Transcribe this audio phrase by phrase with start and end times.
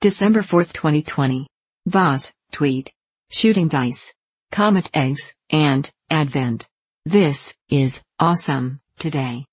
[0.00, 1.46] December 4th, 2020.
[1.84, 2.90] Boss, Tweed.
[3.28, 4.14] Shooting dice.
[4.50, 6.66] Comet eggs, and, Advent.
[7.04, 9.44] This is awesome today.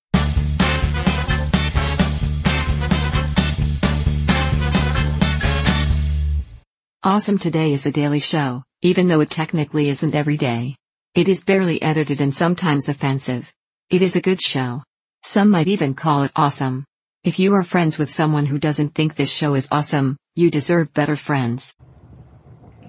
[7.02, 10.76] Awesome Today is a daily show, even though it technically isn't every day.
[11.14, 13.52] It is barely edited and sometimes offensive.
[13.90, 14.82] It is a good show.
[15.22, 16.86] Some might even call it awesome.
[17.22, 20.94] If you are friends with someone who doesn't think this show is awesome, you deserve
[20.94, 21.74] better friends.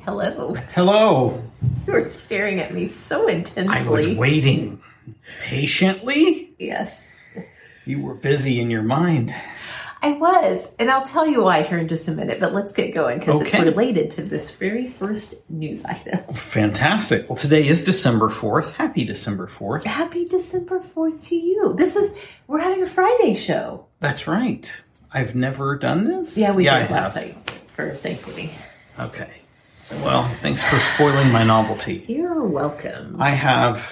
[0.05, 0.53] Hello.
[0.73, 1.43] Hello.
[1.87, 3.75] You were staring at me so intensely.
[3.75, 4.79] I was waiting
[5.41, 6.53] patiently.
[6.59, 7.05] Yes,
[7.85, 9.33] You were busy in your mind.
[10.01, 10.69] I was.
[10.77, 13.41] And I'll tell you why here in just a minute, but let's get going because
[13.41, 16.23] it's related to this very first news item.
[16.35, 17.27] Fantastic.
[17.27, 18.71] Well, today is December 4th.
[18.73, 19.83] Happy December 4th.
[19.85, 21.73] Happy December 4th to you.
[21.75, 23.87] This is, we're having a Friday show.
[23.99, 24.71] That's right.
[25.11, 26.37] I've never done this.
[26.37, 27.35] Yeah, we I did last night
[27.67, 28.51] for Thanksgiving.
[28.99, 29.31] Okay.
[29.91, 32.05] Well, thanks for spoiling my novelty.
[32.07, 33.19] You're welcome.
[33.19, 33.89] I have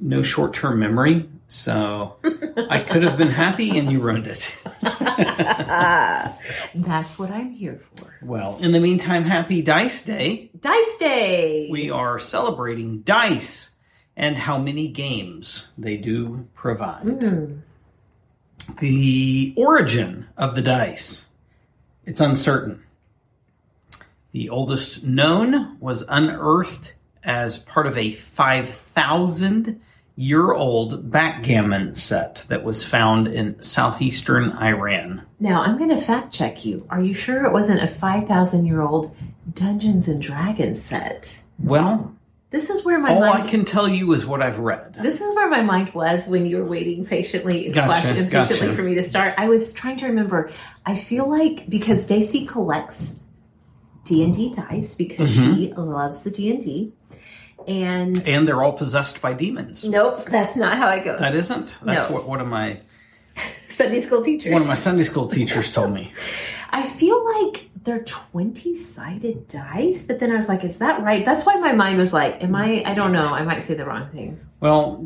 [0.00, 2.16] no short term memory, so
[2.68, 4.52] I could have been happy and you ruined it.
[6.74, 8.12] That's what I'm here for.
[8.20, 10.50] Well, in the meantime, happy Dice Day.
[10.58, 11.68] Dice Day.
[11.70, 13.70] We are celebrating dice
[14.16, 17.04] and how many games they do provide.
[17.04, 17.58] Hmm.
[18.80, 21.26] The origin of the dice,
[22.04, 22.82] it's uncertain.
[24.32, 29.80] The oldest known was unearthed as part of a 5,000
[30.16, 35.22] year old backgammon set that was found in southeastern Iran.
[35.40, 36.86] Now, I'm going to fact check you.
[36.90, 39.14] Are you sure it wasn't a 5,000 year old
[39.54, 41.40] Dungeons and Dragons set?
[41.58, 42.14] Well,
[42.52, 44.94] This is where my all mind I can tell you is what I've read.
[45.02, 48.76] This is where my mind was when you were waiting patiently Gotcha, slash impatiently gotcha.
[48.76, 49.34] for me to start.
[49.38, 50.50] I was trying to remember.
[50.86, 53.22] I feel like because Daisy collects
[54.04, 55.54] D and D dice because Mm-hmm.
[55.56, 56.92] she loves the D and D,
[57.66, 59.84] and And they're all possessed by demons.
[59.88, 61.20] nope, that's not how it goes.
[61.20, 61.76] That isn't.
[61.82, 62.16] That's No.
[62.16, 62.80] what one of my
[63.70, 64.52] Sunday school teachers.
[64.52, 66.12] one of my Sunday school teachers told me.
[66.72, 71.24] I feel like they're twenty sided dice, but then I was like, is that right?
[71.24, 72.82] That's why my mind was like, am I?
[72.86, 73.28] I don't know.
[73.34, 74.40] I might say the wrong thing.
[74.60, 75.04] Well,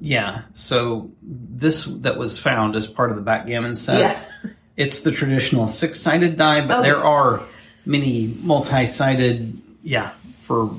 [0.00, 0.42] yeah.
[0.54, 4.00] So this that was found as part of the backgammon set.
[4.00, 4.50] Yeah.
[4.76, 6.82] It's the traditional six-sided die, but Oh.
[6.82, 7.42] there are
[7.84, 9.60] many multi-sided.
[9.82, 10.08] Yeah,
[10.42, 10.70] for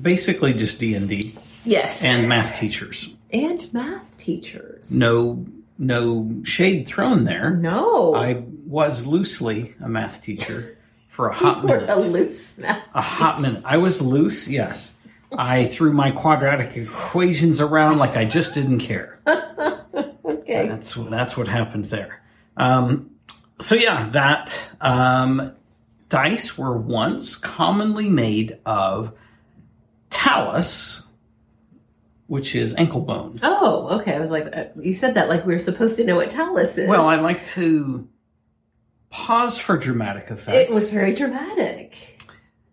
[0.00, 1.34] basically just D and D
[1.64, 2.02] Yes.
[2.04, 3.14] and math teachers.
[3.32, 4.92] and math teachers.
[4.94, 5.44] No,
[5.78, 7.50] no shade thrown there.
[7.50, 8.14] No.
[8.14, 10.76] I was loosely a math teacher
[11.08, 11.88] for a hot minute.
[11.88, 12.82] a loose math.
[12.94, 13.62] A hot minute.
[13.64, 14.94] I was loose, yes.
[15.36, 19.18] I threw my quadratic equations around like I just didn't care.
[20.26, 20.68] Okay.
[20.68, 22.22] That's that's what happened there.
[22.56, 23.10] Um,
[23.58, 25.52] so yeah, that um,
[26.10, 29.12] dice were once commonly made of
[30.10, 31.03] talus,
[32.26, 33.34] which is ankle bone.
[33.42, 34.14] Oh, okay.
[34.14, 36.78] I was like, uh, you said that like we were supposed to know what talus
[36.78, 36.88] is.
[36.88, 38.08] Well, I like to
[39.10, 40.56] pause for dramatic effect.
[40.56, 42.18] it was very dramatic.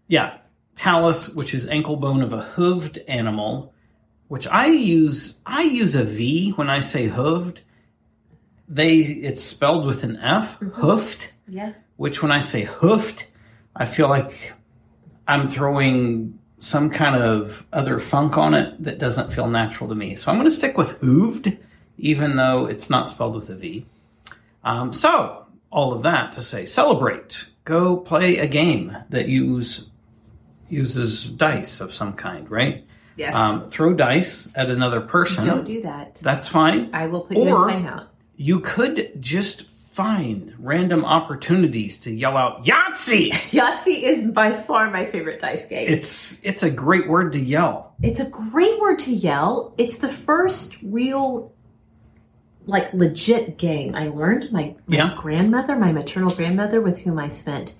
[0.07, 0.37] Yeah,
[0.75, 3.73] talus, which is ankle bone of a hooved animal,
[4.27, 5.39] which I use.
[5.45, 7.57] I use a V when I say hooved.
[8.67, 11.33] They it's spelled with an F, hoofed.
[11.47, 11.73] Yeah.
[11.97, 13.27] Which when I say hoofed,
[13.75, 14.53] I feel like
[15.27, 20.15] I'm throwing some kind of other funk on it that doesn't feel natural to me.
[20.15, 21.57] So I'm going to stick with hooved,
[21.97, 23.85] even though it's not spelled with a V.
[24.63, 27.45] Um, so all of that to say, celebrate.
[27.65, 29.87] Go play a game that use
[30.69, 32.85] uses dice of some kind, right?
[33.17, 33.35] Yes.
[33.35, 35.43] Um, throw dice at another person.
[35.43, 36.15] Don't do that.
[36.23, 36.91] That's fine.
[36.93, 38.07] I will put you in Or- timeout.
[38.37, 43.29] You could just find random opportunities to yell out Yahtzee.
[43.51, 45.87] Yahtzee is by far my favorite dice game.
[45.89, 47.93] It's it's a great word to yell.
[48.01, 49.73] It's a great word to yell.
[49.77, 51.53] It's the first real,
[52.65, 54.51] like, legit game I learned.
[54.51, 55.13] My, my Yeah.
[55.17, 57.75] grandmother, my maternal grandmother, with whom I spent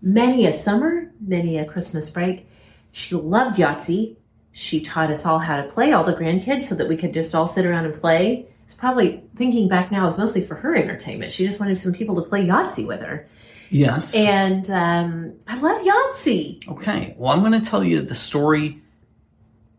[0.00, 2.46] many a summer, many a Christmas break,
[2.92, 4.16] she loved Yahtzee.
[4.52, 7.34] She taught us all how to play, all the grandkids, so that we could just
[7.34, 8.46] all sit around and play.
[8.78, 11.32] Probably thinking back now, is mostly for her entertainment.
[11.32, 13.28] She just wanted some people to play Yahtzee with her.
[13.70, 14.14] Yes.
[14.14, 16.68] And um, I love Yahtzee.
[16.68, 18.80] Okay, well, I'm going to tell you the story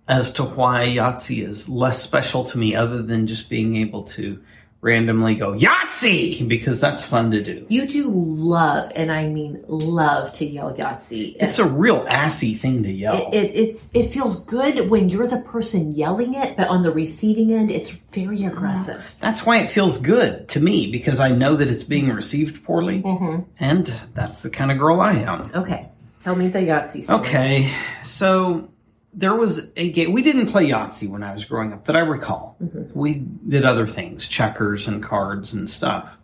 [0.07, 4.43] as to why Yahtzee is less special to me, other than just being able to
[4.81, 7.65] randomly go Yahtzee because that's fun to do.
[7.69, 11.35] You do love, and I mean love, to yell Yahtzee.
[11.39, 13.15] It's a real assy thing to yell.
[13.15, 16.91] it, it it's it feels good when you're the person yelling it, but on the
[16.91, 19.13] receiving end, it's very ah, aggressive.
[19.19, 23.01] that's why it feels good to me because I know that it's being received poorly,
[23.01, 23.43] mm-hmm.
[23.59, 25.51] and that's the kind of girl I am.
[25.53, 25.89] Okay,
[26.21, 27.19] tell me the Yahtzee story.
[27.19, 27.73] Okay,
[28.03, 28.69] so
[29.13, 30.11] there was a game.
[30.11, 32.55] We didn't play Yahtzee when I was growing up, that I recall.
[32.61, 32.97] Mm-hmm.
[32.97, 33.15] We
[33.47, 36.15] did other things, checkers and cards and stuff.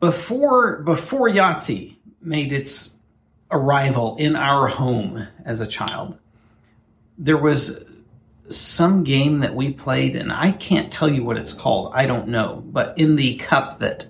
[0.00, 2.94] Before before Yahtzee made its
[3.50, 6.16] arrival in our home as a child,
[7.16, 7.84] there was
[8.48, 11.92] some game that we played, and I can't tell you what it's called.
[11.94, 14.06] I don't know, but in the cup that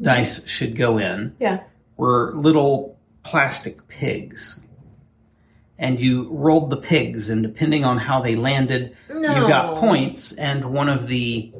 [0.00, 1.60] dice should go in, Yeah.
[1.96, 4.60] were little plastic pigs.
[5.82, 10.32] And you rolled the pigs, and depending on how they landed, you got points.
[10.34, 11.52] And one of the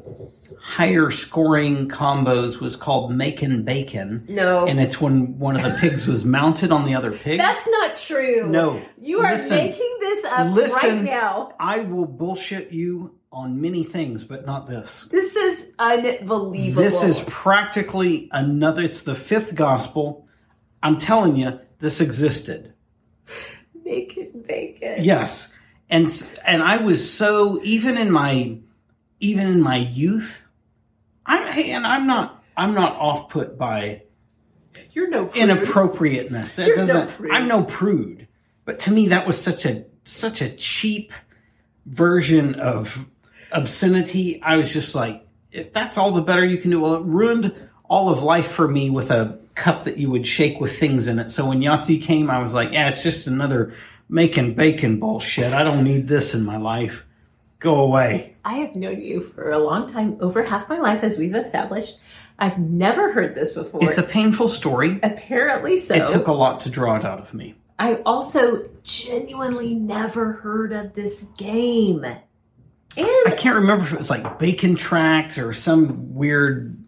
[0.61, 4.25] higher scoring combos was called Makin' Bacon.
[4.29, 4.65] No.
[4.65, 7.39] And it's when one of the pigs was mounted on the other pig.
[7.39, 8.49] That's not true.
[8.49, 8.81] No.
[9.01, 9.57] You are Listen.
[9.57, 11.55] making this up Listen, right now.
[11.59, 15.09] I will bullshit you on many things, but not this.
[15.11, 16.81] This is unbelievable.
[16.81, 20.29] This is practically another, it's the fifth gospel.
[20.81, 22.73] I'm telling you, this existed.
[23.93, 24.97] Bacon, bacon.
[25.05, 25.53] Yes,
[25.91, 26.09] and
[26.45, 28.57] and I was so even in my
[29.21, 30.47] even in my youth,
[31.27, 34.03] I'm hey, and I'm not I'm not off put by
[34.93, 35.43] You're no prude.
[35.43, 36.57] inappropriateness.
[36.57, 37.11] That You're doesn't.
[37.11, 37.33] prude.
[37.33, 38.29] I'm no prude,
[38.65, 41.13] but to me that was such a such a cheap
[41.87, 43.07] version of
[43.53, 44.41] obscenity.
[44.43, 47.55] I was just like, if that's all the better you can do, well, it ruined
[47.93, 51.19] all of life for me with a cup that you would shake with things in
[51.19, 51.31] it.
[51.31, 53.75] So when Yahtzee came, I was like, yeah, it's just another
[54.09, 55.53] making bacon bullshit.
[55.53, 57.05] I don't need this in my life.
[57.59, 58.33] Go away.
[58.47, 61.99] I have known you for a long time, over half my life, as we've established.
[62.39, 63.85] I've never heard this before.
[63.85, 64.99] It's a painful story.
[65.03, 65.95] Apparently so.
[65.95, 67.57] It took a lot to draw it out of me.
[67.79, 72.05] I also genuinely never heard of this game.
[72.05, 72.19] And
[72.97, 76.82] I can't remember if it was like Bacon Tract or some weird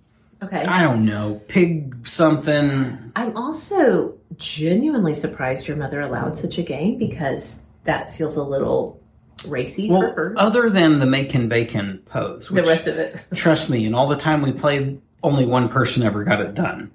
[0.45, 3.13] okay, I don't know, pig something.
[3.17, 9.01] I'm also genuinely surprised your mother allowed such a game because that feels a little
[9.49, 10.35] racy for her.
[10.39, 13.23] other than the making bacon pose, the which, rest of it.
[13.35, 16.91] trust me, and all the time we played, only one person ever got it done,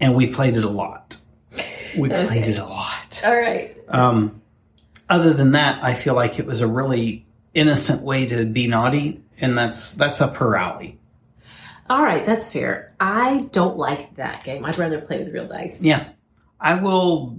[0.00, 1.16] and we played it a lot.
[1.96, 3.22] We played it a lot.
[3.24, 3.76] All right.
[3.88, 4.42] Um,
[5.08, 9.22] other than that, I feel like it was a really innocent way to be naughty,
[9.38, 10.98] and that's that's up her alley.
[11.88, 12.94] All right, that's fair.
[12.98, 14.64] I don't like that game.
[14.64, 15.84] I'd rather play with real dice.
[15.84, 16.10] Yeah,
[16.60, 17.38] I will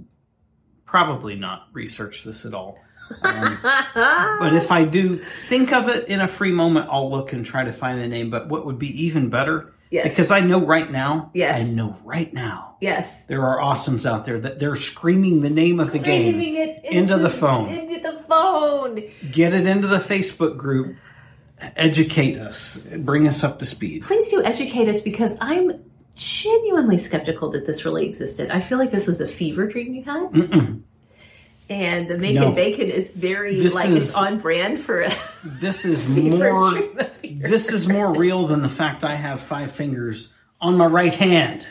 [0.84, 2.78] probably not research this at all.
[3.22, 3.58] Um,
[3.94, 7.64] But if I do think of it in a free moment, I'll look and try
[7.64, 8.30] to find the name.
[8.30, 10.08] But what would be even better, Yes.
[10.08, 11.66] because I know right now, Yes.
[11.66, 13.24] I know right now, yes.
[13.26, 17.16] there are awesomes out there that they're screaming the name of the game it into
[17.16, 17.66] the phone.
[17.68, 19.02] Into the phone.
[19.30, 20.96] Get it into the Facebook group.
[21.60, 22.76] Educate us.
[22.96, 24.02] Bring us up to speed.
[24.02, 25.82] Please do educate us because I'm
[26.14, 28.50] genuinely skeptical that this really existed.
[28.50, 30.30] I feel like this was a fever dream you had.
[30.32, 30.82] Mm-mm.
[31.68, 32.52] And the bacon No.
[32.52, 35.12] bacon is very This like is- it's on brand for a
[35.44, 36.74] This is more.
[37.22, 41.66] This is more real than the fact I have five fingers on my right hand,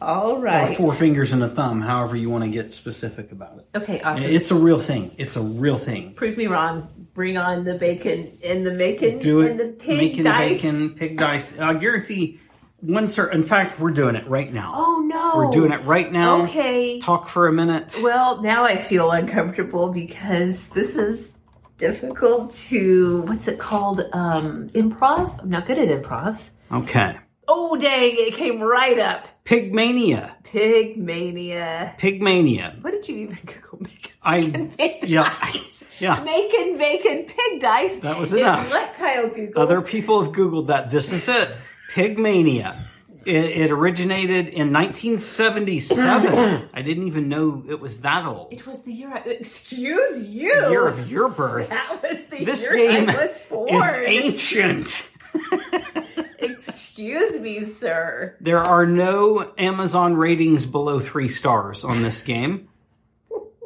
[0.00, 0.70] All right.
[0.70, 1.80] or four fingers and a thumb.
[1.80, 3.78] However you want to get specific about it.
[3.78, 4.30] Okay, awesome.
[4.30, 5.10] It's a real thing.
[5.18, 6.14] It's a real thing.
[6.14, 6.88] Prove me wrong.
[7.20, 9.50] Bring on the bacon and the bacon Do it.
[9.50, 10.62] and the pig Making dice.
[10.62, 11.58] bacon, pig dice.
[11.58, 12.40] I guarantee
[12.80, 13.42] one certain.
[13.42, 14.72] In fact, we're doing it right now.
[14.74, 15.36] Oh no.
[15.36, 16.44] We're doing it right now.
[16.44, 16.98] Okay.
[16.98, 17.94] Talk for a minute.
[18.02, 21.34] Well, now I feel uncomfortable because this is
[21.76, 24.00] difficult to what's it called?
[24.14, 25.38] Um improv?
[25.42, 26.40] I'm not good at improv.
[26.72, 27.18] Okay.
[27.46, 29.28] Oh dang, it came right up.
[29.44, 30.42] Pigmania.
[30.44, 31.96] Pig mania.
[31.98, 32.82] Pigmania.
[32.82, 33.80] What did you even Google?
[33.80, 34.98] Bacon, I.
[35.02, 35.52] Yeah.
[36.00, 36.22] Yeah.
[36.22, 37.98] Making bacon pig dice.
[38.00, 38.70] That was is enough.
[38.70, 39.52] What Kyle Googled.
[39.56, 40.90] Other people have Googled that.
[40.90, 41.50] This is it.
[41.92, 42.84] Pigmania.
[43.26, 46.68] It, it originated in 1977.
[46.74, 48.52] I didn't even know it was that old.
[48.52, 49.18] It was the year I.
[49.28, 50.58] Excuse you.
[50.62, 51.68] The year of your birth.
[51.80, 54.04] That was the This year game I was is born.
[54.06, 55.06] ancient.
[56.38, 58.36] Excuse me, sir.
[58.40, 62.69] There are no Amazon ratings below three stars on this game.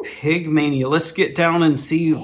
[0.04, 0.88] Pigmania.
[0.88, 2.14] Let's get down and see.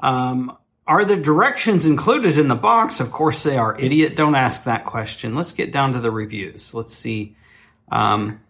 [0.00, 0.56] Um,
[0.86, 3.00] are the directions included in the box?
[3.00, 3.78] Of course they are.
[3.78, 5.34] Idiot, don't ask that question.
[5.34, 6.72] Let's get down to the reviews.
[6.72, 7.36] Let's see.
[7.92, 8.40] Um,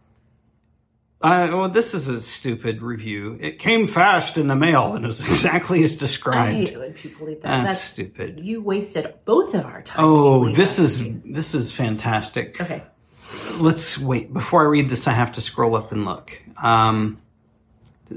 [1.20, 3.36] uh, well, this is a stupid review.
[3.40, 6.56] It came fast in the mail and it was exactly as I described.
[6.56, 7.64] hate it when people leave that.
[7.64, 8.38] That's stupid.
[8.40, 10.04] You wasted both of our time.
[10.04, 12.60] Oh, this is this is fantastic.
[12.60, 12.84] okay.
[13.58, 15.08] let's wait before I read this.
[15.08, 16.40] I have to scroll up and look.
[16.62, 17.20] Um,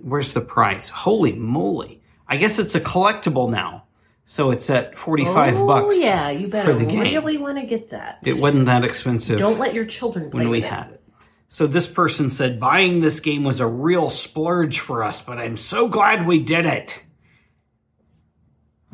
[0.01, 0.89] where's the price?
[0.89, 2.01] Holy moly!
[2.27, 3.86] I guess it's a collectible now,
[4.25, 5.95] so it's at forty five oh, bucks.
[5.95, 7.01] Oh yeah, you better for the game.
[7.01, 8.19] really want to get that.
[8.25, 10.74] It wasn't that expensive Don't let your children play when we with it.
[10.74, 11.03] had it.
[11.50, 15.57] So this person said buying this game was a real splurge for us, but I'm
[15.57, 17.03] so glad we did it.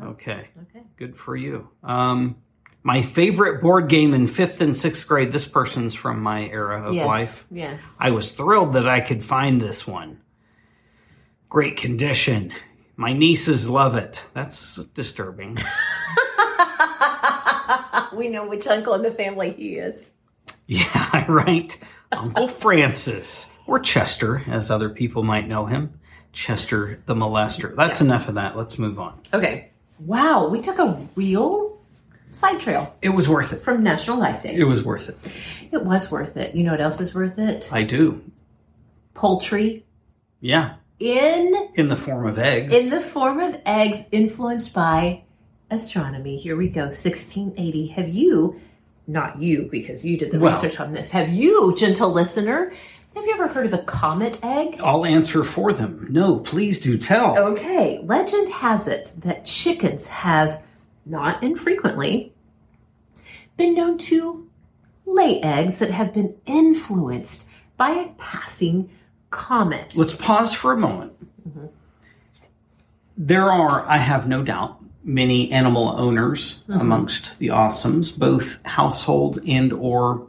[0.02, 0.48] Okay.
[0.62, 0.82] Okay.
[0.96, 1.68] Good for you.
[1.82, 2.36] Um,
[2.82, 5.32] my favorite board game in fifth and sixth grade.
[5.32, 7.06] This person's from my era of Yes.
[7.06, 7.44] life.
[7.50, 7.96] Yes.
[8.00, 10.20] I was thrilled that I could find this one.
[11.48, 12.52] Great condition.
[12.96, 14.24] My nieces love it.
[14.34, 15.56] That's disturbing.
[18.14, 20.10] we know which uncle in the family he is.
[20.66, 21.78] yeah, right.
[22.12, 26.00] Uncle Francis, or Chester, as other people might know him.
[26.32, 27.74] Chester the molester.
[27.76, 28.56] That's enough of that.
[28.56, 29.20] Let's move on.
[29.32, 29.70] Okay.
[30.00, 31.78] Wow, we took a real
[32.30, 33.62] side trail It was worth it.
[33.62, 34.54] from National Dice Day.
[34.54, 35.16] It was worth it.
[35.72, 36.54] It was worth it.
[36.54, 37.68] You know what else is worth it?
[37.72, 38.22] I do.
[39.14, 39.84] Poultry
[40.40, 40.74] Yeah.
[41.00, 42.72] In In the form of eggs.
[42.74, 45.22] in the form of eggs influenced by
[45.70, 46.36] astronomy.
[46.38, 46.82] Here we go.
[46.84, 47.88] 1680.
[47.88, 48.60] Have you,
[49.06, 52.72] not you, because you did the Well- research on this, have you, gentle listener,
[53.14, 54.76] have you ever heard of a comet egg?
[54.82, 56.06] I'll answer for them.
[56.10, 57.38] No, please do tell.
[57.38, 60.62] Okay, legend has it that chickens have,
[61.06, 62.32] not infrequently,
[63.56, 64.46] been known to
[65.04, 68.88] lay eggs that have been influenced by a passing
[69.30, 69.94] comet.
[69.96, 71.12] Let's pause for a moment.
[73.16, 76.80] There are, I have no doubt, many animal owners mm-hmm.
[76.80, 80.26] amongst the awesomes, both household and or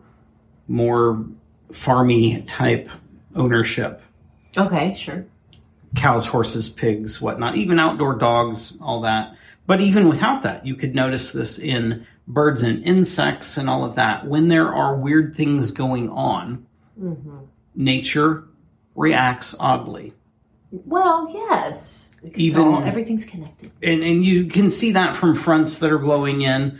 [0.67, 1.23] more
[1.71, 2.89] farmy type
[3.35, 4.01] ownership.
[4.57, 5.25] Okay, sure.
[5.95, 9.35] Cows, horses, pigs, whatnot, even outdoor dogs, all that.
[9.67, 13.95] But even without that, you could notice this in birds and insects and all of
[13.95, 14.25] that.
[14.25, 16.65] When there are weird things going on,
[16.99, 17.37] mm-hmm.
[17.75, 18.45] nature
[18.99, 20.13] reacts oddly.
[20.71, 22.15] Well, yes.
[22.35, 23.71] Even- all- everything's connected.
[23.81, 26.77] and and you can see that from fronts that are blowing in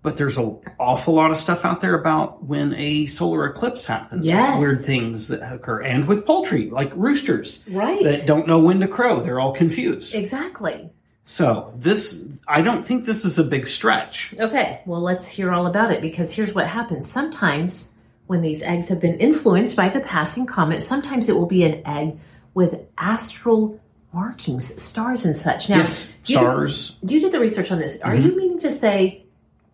[0.00, 4.24] but there's an awful lot of stuff out there about when a solar eclipse happens
[4.24, 4.58] Yes.
[4.58, 8.02] weird things that occur and with poultry like roosters Right.
[8.04, 10.88] that don't know when to crow they're all confused Exactly.
[11.24, 15.66] so this i don't think this is a big stretch Okay, well, let's hear all
[15.66, 17.10] about it because here's what happens.
[17.10, 17.97] Sometimes,
[18.28, 21.82] when these eggs have been influenced by the passing comet, sometimes it will be an
[21.84, 22.18] egg
[22.54, 23.80] with astral
[24.12, 25.68] markings, stars and such.
[25.68, 28.00] Now, yes you did- stars You did the research on this.
[28.02, 28.36] Are you mm-hmm.
[28.36, 29.24] meaning to say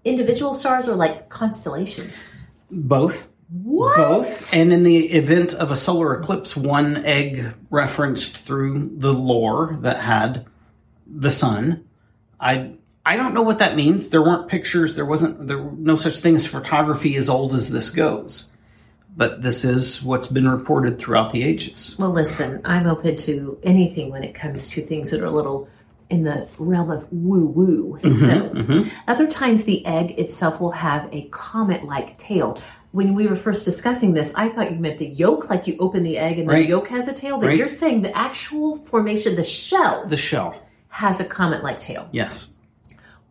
[0.05, 2.27] individual stars or like constellations?
[2.71, 3.97] both What?
[3.97, 9.79] both and in the event of a solar eclipse one egg referenced through the lore
[9.83, 10.47] that had
[11.07, 11.85] the sun
[12.41, 12.73] i
[13.07, 16.19] i don't know what that means there weren't pictures there wasn't there were no such
[16.19, 18.51] thing as photography as old as this goes
[19.17, 24.11] but this is what's been reported throughout the ages Well, listen, I'm open to anything
[24.11, 25.69] when it comes to things that are a little
[26.11, 27.99] in the realm of woo woo.
[28.03, 28.89] Mm-hmm, so, mm-hmm.
[29.09, 32.59] other times the egg itself will have a comet like tail.
[32.91, 36.03] When we were first discussing this, I thought you meant the yolk, like you open
[36.03, 36.63] the egg and Right.
[36.65, 37.57] the yolk has a tail, but Right.
[37.57, 40.57] you're saying the actual formation, the shell, the shell
[40.89, 42.09] has a comet like tail.
[42.11, 42.49] yes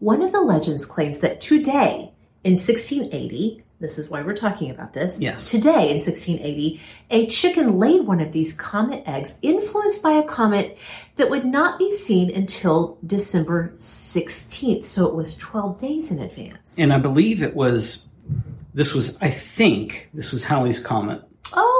[0.04, 2.12] One of the legends claims that today,
[2.44, 5.22] in 1680, this is why we're talking about this.
[5.22, 5.50] Yes.
[5.50, 10.78] Today, in 1680, a chicken laid one of these comet eggs influenced by a comet
[11.16, 14.84] that would not be seen until December 16th.
[14.84, 16.76] So it was 12 days in advance.
[16.78, 18.06] and i believe it was
[18.74, 21.22] this was i think this was halley's comet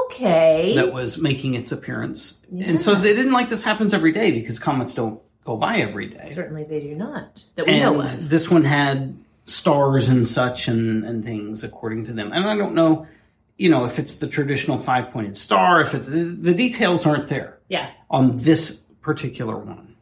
[0.06, 0.74] okay.
[0.76, 2.40] that was making its appearance.
[2.52, 6.08] And so they didn't like this happens every day because comets don't go by every
[6.08, 6.16] day.
[6.18, 7.44] Certainly they do not.
[7.56, 8.28] That we know of.
[8.28, 12.32] this one had stars and such and, and things according to them.
[12.32, 13.06] And I don't know,
[13.58, 17.28] you know, if it's the traditional five pointed star, if it's the, the details aren't
[17.28, 17.90] there Yeah.
[18.10, 19.94] on this particular one.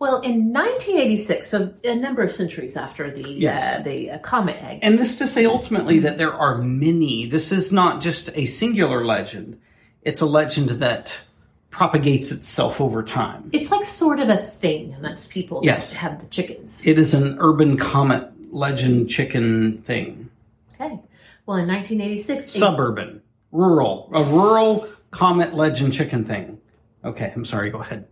[0.00, 3.80] Well, in 1986, so a number of centuries after the Yes.
[3.80, 7.26] uh, the uh, comet egg, And this to say ultimately that there are many.
[7.26, 9.60] This is not just a singular legend.
[10.02, 11.22] It's a legend that
[11.70, 13.48] propagates itself over time.
[13.52, 15.90] it's like sort of a thing amongst people Yes.
[15.90, 16.84] that have the chickens.
[16.86, 20.28] It is an urban comet legend chicken thing.
[20.74, 20.98] Okay.
[21.46, 23.22] Well, in 1986, a- Suburban,
[23.52, 26.58] rural, a rural comet legend chicken thing.
[27.04, 28.06] Okay, I'm sorry, go ahead.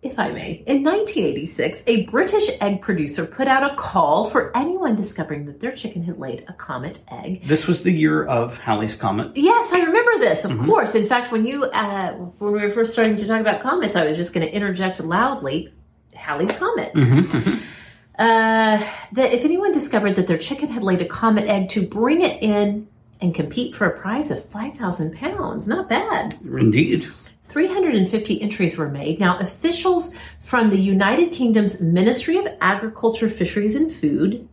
[0.00, 4.94] If I may, in 1986, a British egg producer put out a call for anyone
[4.94, 7.44] discovering that their chicken had laid a comet egg.
[7.44, 9.32] This was the year of Halley's Comet.
[9.36, 10.66] Yes, I remember this, of Mm-hmm.
[10.68, 10.94] course.
[10.94, 14.04] In fact, when you uh, when we were first starting to talk about comets, I
[14.04, 15.72] was just going to interject loudly,
[16.14, 16.94] Halley's Comet.
[16.94, 17.58] Mm-hmm,
[18.18, 22.20] Uh, that if anyone discovered that their chicken had laid a comet egg, to bring
[22.22, 22.88] it in
[23.20, 25.68] and compete for a prize of five thousand pounds.
[25.68, 26.36] Not bad.
[26.44, 27.06] Indeed.
[27.66, 29.18] 350 entries were made.
[29.18, 34.48] Now, officials from the United Kingdom's Ministry of Agriculture, Fisheries, and Food,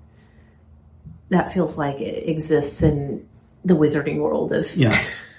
[1.29, 3.27] that feels like it exists in
[3.63, 5.21] the wizarding world of Yes.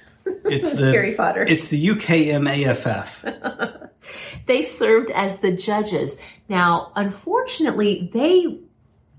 [0.44, 1.44] It's the Harry Potter.
[1.48, 3.90] It's the UKMAFF.
[4.46, 6.20] they served as the judges.
[6.48, 8.58] Now, unfortunately, they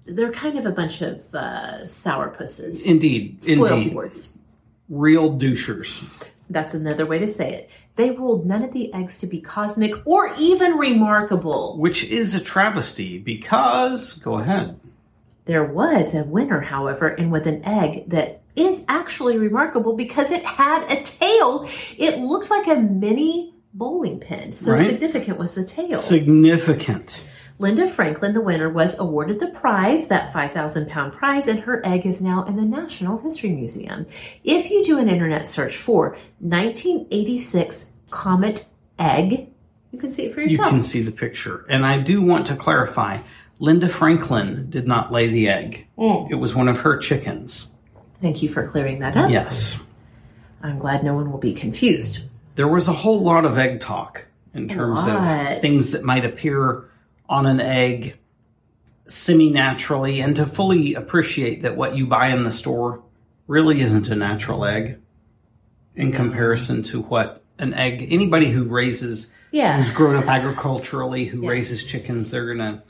[0.06, 3.44] they're kind of a bunch of uh, sourpusses, Indeed.
[3.44, 3.92] spoil Indeed.
[3.92, 4.38] sports.
[4.90, 6.26] Real douchers.
[6.50, 7.70] That's another way to say it.
[7.98, 11.78] They ruled none of the eggs to be cosmic or even remarkable.
[11.78, 14.80] Which is a travesty because go ahead.
[15.46, 20.46] There was a winner, however, and with an egg that is actually remarkable because it
[20.46, 21.70] had a tail.
[21.98, 24.54] It looked like a mini bowling pin.
[24.54, 24.86] So Right.
[24.86, 25.98] significant was the tail.
[25.98, 27.24] Significant.
[27.60, 32.06] Linda Franklin, the winner, was awarded the prize, that 5,000 pound prize, and her egg
[32.06, 34.06] is now in the National History Museum.
[34.44, 38.68] If you do an internet search for 1986 Comet
[39.00, 39.50] Egg,
[39.92, 40.68] you can see it for yourself.
[40.68, 41.66] You can see the picture.
[41.68, 43.20] And I do want to clarify
[43.58, 45.88] Linda Franklin did not lay the egg.
[45.98, 46.30] Mm.
[46.30, 47.72] It was one of her chickens.
[48.22, 49.32] Thank you for clearing that up.
[49.32, 49.78] Yes.
[50.62, 52.20] I'm glad no one will be confused.
[52.56, 56.87] There was a whole lot of egg talk in terms of things that might appear
[57.30, 58.18] on an egg
[59.06, 63.02] semi naturally and to fully appreciate that what you buy in the store
[63.48, 65.00] really isn't a natural egg
[65.96, 69.78] in comparison to what an egg anybody who raises Yeah.
[69.82, 72.84] who's grown up agriculturally who raises chickens they're gonna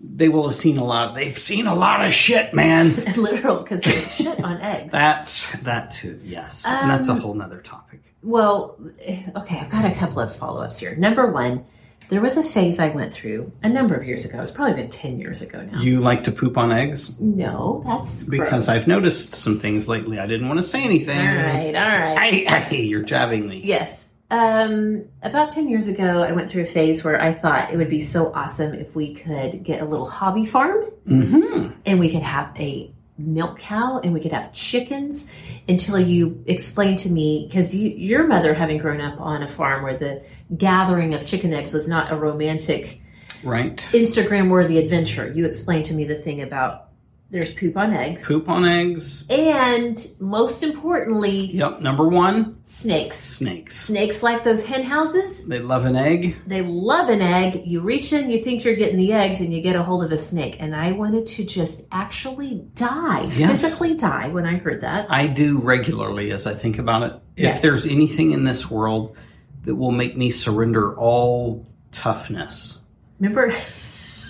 [0.00, 3.80] they will have seen a lot they've seen a lot of shit man Literal, because
[3.80, 4.90] there's shit on eggs.
[4.92, 9.70] that that too yes and that's a Um, whole nother topic Well, eh, okay, I've
[9.70, 10.94] got a couple of follow ups here.
[10.96, 11.64] Number one,
[12.10, 14.40] there was a phase I went through a number of years ago.
[14.40, 15.80] It's probably been 10 years ago now.
[15.80, 18.68] you like to poop on eggs no, that's because gross.
[18.68, 20.18] I've noticed some things lately.
[20.18, 21.18] I didn't want to say anything.
[21.18, 22.62] All right, all right.
[22.64, 23.60] Hey, you're jabbing me.
[23.64, 24.08] Yes.
[24.30, 27.90] Um, about 10 years ago, I went through a phase where I thought it would
[27.90, 31.68] be so awesome if we could get a little hobby farm Mm-hmm.
[31.84, 35.32] and we could have a milk cow and we could have chickens
[35.68, 39.84] until you explained to me because you, your mother having grown up on a farm
[39.84, 40.22] where the
[40.56, 43.00] gathering of chicken eggs was not a romantic
[43.44, 43.76] Right.
[43.92, 46.88] instagram worthy adventure you explained to me the thing about
[47.30, 49.24] there's poop on eggs Poop on eggs.
[49.28, 51.80] and most importantly Yep.
[51.80, 53.80] Number one, snakes snakes.
[53.80, 56.36] snakes like those hen houses They love an egg.
[56.46, 57.62] they love an egg.
[57.66, 60.12] You reach in, you think you're getting the eggs, and you get a hold of
[60.12, 60.56] a snake.
[60.60, 63.62] And I wanted to just actually die, Yes.
[63.62, 65.10] physically die when I heard that.
[65.10, 67.12] I do regularly as I think about it.
[67.36, 67.62] If Yes.
[67.62, 69.16] there's anything in this world
[69.64, 72.78] that will make me surrender all toughness,
[73.18, 73.50] Remember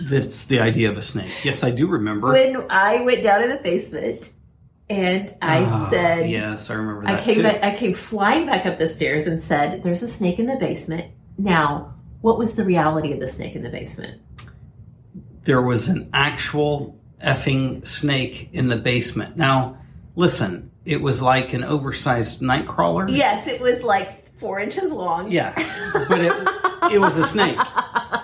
[0.02, 1.44] that's the idea of a snake.
[1.44, 2.28] Yes, I do remember.
[2.32, 4.32] when I went down in the basement
[4.90, 8.78] and I Ah, said, yes, I remember I came back, I came flying back up
[8.78, 13.12] the stairs and said, "There's a snake in the basement." Now, what was the reality
[13.12, 14.20] of the snake in the basement?
[15.44, 19.36] there was an actual effing snake in the basement.
[19.36, 19.76] Now,
[20.16, 23.06] listen, it was like an oversized night crawler.
[23.10, 25.30] Yes, it was like four inches long.
[25.30, 25.54] Yeah,
[26.08, 27.58] but it, it was a snake.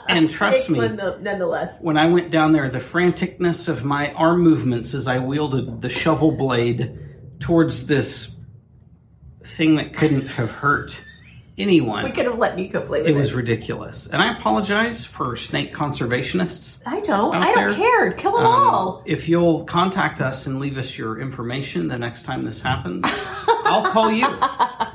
[0.08, 1.80] And trust me, nonetheless.
[1.80, 5.88] when I went down there, the franticness of my arm movements as I wielded the
[5.88, 6.98] shovel blade
[7.38, 8.34] towards this
[9.44, 11.00] thing that couldn't have hurt
[11.60, 12.04] anyone.
[12.04, 13.18] We could have let Nico play with it it.
[13.18, 14.08] was ridiculous.
[14.08, 16.80] And I apologize for snake conservationists.
[16.86, 17.34] I don't.
[17.36, 17.74] I don't there.
[17.74, 18.12] care.
[18.12, 19.02] Kill them Um, all.
[19.06, 23.04] If you'll contact us and leave us your information the next time this happens,
[23.64, 24.26] I'll call you.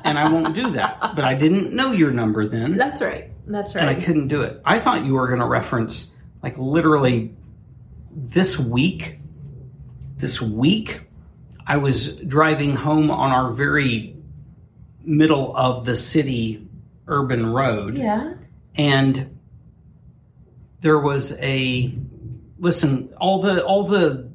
[0.06, 1.00] And I won't do that.
[1.16, 3.32] But I didn't know your number then, That's right.
[3.48, 3.82] That's right.
[3.82, 4.62] and I couldn't do it.
[4.64, 6.12] I thought you were going to reference,
[6.44, 7.34] like, literally
[8.12, 9.18] this week.
[10.18, 11.02] This week,
[11.66, 14.15] I was driving home on our very
[15.06, 16.68] middle of the city
[17.08, 18.34] urban road yeah.
[18.76, 19.38] and
[20.82, 21.96] there was a
[22.60, 24.30] listen all the all the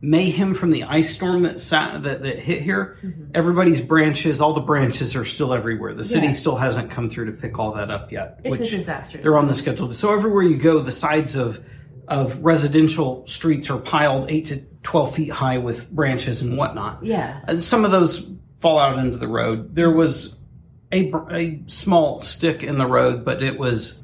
[0.00, 2.98] mayhem from the ice storm that sat that, that hit here.
[3.34, 5.94] Everybody's branches, all the branches are still everywhere.
[5.94, 6.26] The city Mm-hmm.
[6.26, 6.32] Yeah.
[6.32, 8.40] still hasn't come through to pick all that up yet.
[8.44, 9.18] It's a disaster.
[9.18, 9.92] They're on the schedule.
[9.92, 11.64] So everywhere you go, the sides of
[12.08, 17.04] of residential streets are piled eight to twelve feet high with branches and whatnot.
[17.04, 17.40] Yeah.
[17.48, 19.74] Uh, Some of those fall out into the road.
[19.74, 20.36] There was
[20.92, 24.02] a, a small stick in the road, but it was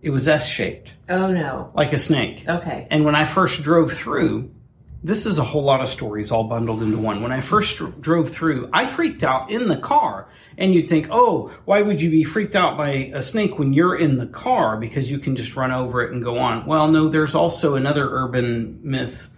[0.00, 1.70] it was S shaped, Oh no.
[1.74, 2.44] like a snake.
[2.48, 2.88] Okay.
[2.90, 4.50] And when I first drove through,
[5.04, 7.22] this is a whole lot of stories all bundled into one.
[7.22, 10.28] When I first dr- drove through, I freaked out in the car.
[10.58, 13.96] And you'd think, oh, why would you be freaked out by a snake when you're
[13.96, 16.66] in the car because you can just run over it and go on?
[16.66, 19.28] Well, no, there's also another urban myth,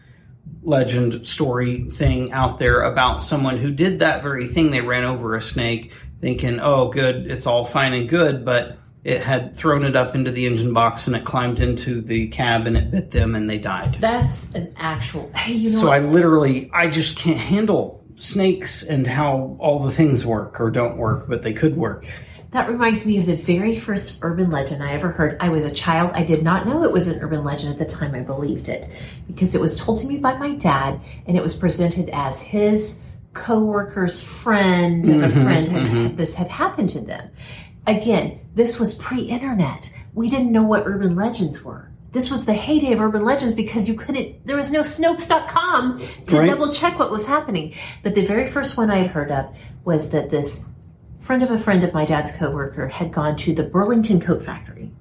[0.62, 4.70] legend, story thing out there about someone who did that very thing.
[4.70, 9.22] They ran over a snake thinking, oh, good, it's all fine and good, but it
[9.22, 12.76] had thrown it up into the engine box and it climbed into the cab and
[12.76, 13.96] it bit them and they died.
[14.00, 15.30] That's an actual.
[15.34, 15.94] Hey, you know So what?
[15.94, 20.96] I literally, I just can't handle snakes and how all the things work or don't
[20.96, 22.06] work, but they could work.
[22.54, 25.36] That reminds me of the very first urban legend I ever heard.
[25.40, 26.12] I was a child.
[26.14, 28.88] I did not know it was an urban legend at the time I believed it
[29.26, 33.02] because it was told to me by my dad and it was presented as his
[33.32, 36.14] co-worker's friend of a mm-hmm, friend had, mm-hmm.
[36.14, 37.28] this had happened to them.
[37.88, 39.92] Again, this was pre-internet.
[40.12, 41.90] We didn't know what urban legends were.
[42.12, 46.38] This was the heyday of urban legends because you couldn't, there was no Snopes.com to
[46.38, 46.46] Right.
[46.46, 47.74] double check what was happening.
[48.04, 49.52] But the very first one I had heard of
[49.84, 50.66] was that this
[51.24, 54.92] friend of a friend of my dad's coworker had gone to the Burlington Coat Factory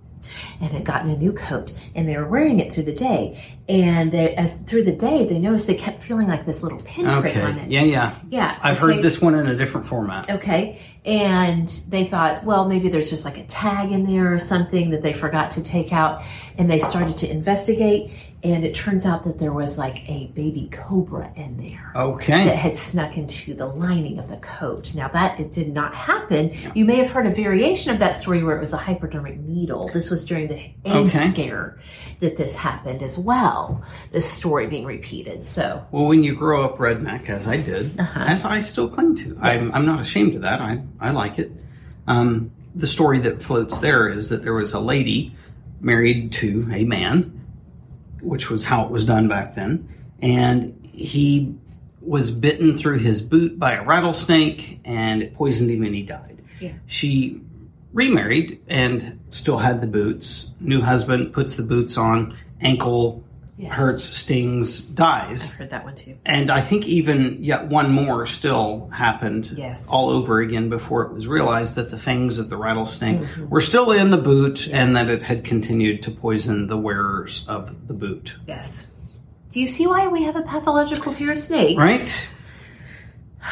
[0.63, 4.11] and had gotten a new coat and they were wearing it through the day and
[4.11, 7.51] they as through the day they noticed they kept feeling like this little pinprick on
[7.51, 7.61] Okay.
[7.63, 8.15] it Yeah, yeah.
[8.29, 8.95] Yeah, I've okay.
[8.95, 10.29] heard this one in a different format.
[10.29, 14.89] okay and they thought well maybe there's just like a tag in there or something
[14.91, 16.21] that they forgot to take out
[16.57, 18.09] and they started to investigate
[18.43, 22.43] and it turns out that there was like a baby cobra in there Okay.
[22.45, 24.93] that had snuck into the lining of the coat.
[24.95, 26.51] Now that it did not happen.
[26.75, 29.89] You may have heard a variation of that story where it was a hypodermic needle.
[29.93, 31.09] This was during the egg Okay.
[31.09, 31.79] scare
[32.19, 33.83] that this happened as well.
[34.11, 35.43] This story being repeated.
[35.43, 39.31] So Well, when you grow up redneck, as I did, as I still cling to,
[39.35, 39.47] Uh-huh.
[39.51, 39.69] Yes.
[39.73, 40.61] I'm, I'm not ashamed of that.
[40.61, 41.51] I, I like it.
[42.07, 45.35] Um, the story that floats there is that there was a lady
[45.81, 47.39] married to a man,
[48.21, 49.87] which was how it was done back then,
[50.21, 51.55] and he
[52.01, 56.41] was bitten through his boot by a rattlesnake and it poisoned him and he died.
[56.59, 56.73] Yeah.
[56.87, 57.41] She
[57.93, 60.49] remarried and still had the boots.
[60.59, 63.23] New husband puts the boots on, ankle
[63.55, 63.71] Yes.
[63.73, 65.43] hurts, stings, dies.
[65.43, 66.15] I've heard that one too.
[66.25, 69.87] And I think even yet one more still happened Yes.
[69.91, 73.49] all over again before it was realized that the fangs of the rattlesnake Mm-hmm.
[73.49, 77.87] were still in the boot and that it had continued to poison the wearers of
[77.87, 78.33] the boot.
[78.47, 78.89] Yes.
[79.51, 81.77] Do you see why we have a pathological fear of snakes?
[81.77, 82.29] Right?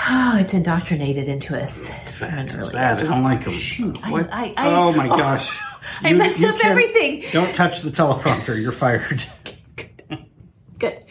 [0.09, 1.89] Oh, it's indoctrinated into us.
[2.17, 3.01] from an It's early bad.
[3.01, 3.53] I don't like them.
[3.53, 4.29] Shoot, I- What?
[4.31, 5.59] I- I- oh my oh, gosh.
[6.01, 7.25] I messed up can't- everything.
[7.31, 8.59] Don't touch the teleprompter.
[8.61, 9.23] You're fired.
[10.79, 11.03] Good.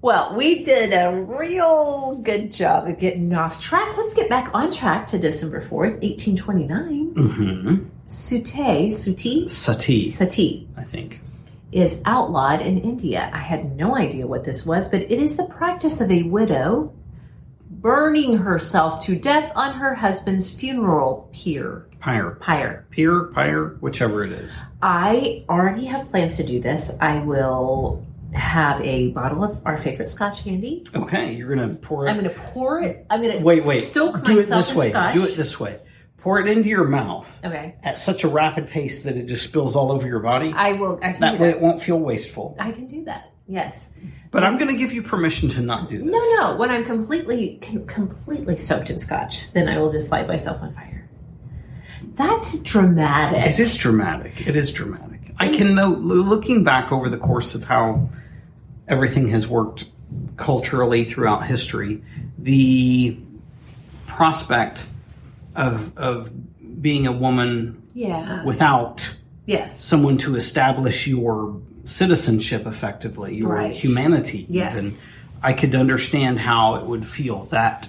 [0.00, 3.96] Well, we did a real good job of getting off track.
[3.96, 7.14] Let's get back on track to December 4th, 1829.
[7.14, 7.84] mm-hmm.
[8.08, 11.20] Sute, Suti, Sati, Sati I think.
[11.70, 13.30] is outlawed in India.
[13.32, 16.92] I had no idea what this was, but it is the practice of a widow
[17.82, 21.86] burning herself to death on her husband's funeral pyre.
[22.00, 22.36] Pyre.
[22.40, 22.86] Pyre.
[22.90, 24.58] Pier, pyre, whichever it is.
[24.80, 26.96] I already have plans to do this.
[27.00, 30.84] I will have a bottle of our favorite Scotch candy.
[30.94, 32.10] Okay, you're gonna pour it.
[32.10, 33.04] I'm going to pour it.
[33.10, 33.76] I'm going to wait, wait.
[33.78, 34.90] soak Do it this in way.
[34.90, 35.14] Scotch.
[35.14, 35.78] Do it this way.
[36.18, 37.74] Pour it into your mouth Okay.
[37.82, 40.52] at such a rapid pace that it just spills all over your body.
[40.54, 40.98] I will.
[41.02, 41.56] I can that way, that.
[41.56, 42.56] it won't feel wasteful.
[42.60, 43.31] I can do that.
[43.52, 43.92] Yes.
[44.30, 46.06] But I'm going to give you permission to not do this.
[46.06, 46.56] No, no.
[46.56, 50.74] When I'm completely, com- completely soaked in Scotch, then I will just light myself on
[50.74, 51.06] fire.
[52.14, 53.50] That's dramatic.
[53.52, 54.46] It is dramatic.
[54.46, 55.34] It is dramatic.
[55.38, 58.08] I can know, looking back over the course of how
[58.88, 59.84] everything has worked
[60.38, 62.02] culturally throughout history,
[62.38, 63.18] the
[64.06, 64.86] prospect
[65.56, 66.30] of of
[66.80, 68.44] being a woman Yeah.
[68.44, 69.78] without yes.
[69.78, 73.74] someone to establish your citizenship effectively, your Right.
[73.74, 74.76] humanity Yes.
[74.78, 74.90] even.
[75.42, 77.88] I could understand how it would feel that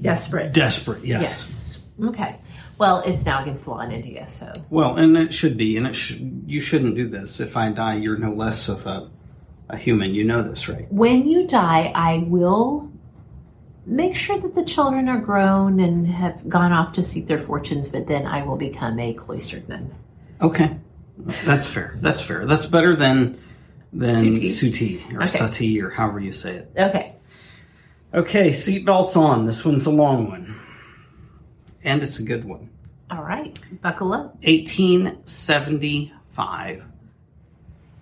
[0.00, 0.52] Desperate.
[0.52, 1.04] desperate.
[1.04, 1.20] Yes.
[1.22, 2.08] yes.
[2.08, 2.34] Okay.
[2.78, 5.86] Well, it's now against the law in India, so Well, and it should be, and
[5.86, 7.40] it sh- you shouldn't do this.
[7.40, 9.08] If I die, you're no less of a,
[9.68, 10.14] a human.
[10.14, 10.86] You know this, right?
[10.92, 12.90] when you die, I will
[13.86, 17.88] make sure that the children are grown and have gone off to seek their fortunes,
[17.88, 19.90] but then I will become a cloistered nun.
[20.40, 20.76] Okay.
[21.18, 21.96] That's fair.
[22.00, 22.46] That's fair.
[22.46, 23.38] That's better than
[23.92, 25.02] than Suti.
[25.14, 25.38] or Okay.
[25.38, 26.70] sati or however you say it.
[26.76, 27.14] Okay.
[28.14, 29.46] Okay, seatbelts on.
[29.46, 30.54] This one's a long one,
[31.84, 32.68] and it's a good one.
[33.10, 33.58] All right.
[33.82, 34.36] Buckle up.
[34.44, 36.84] 1875.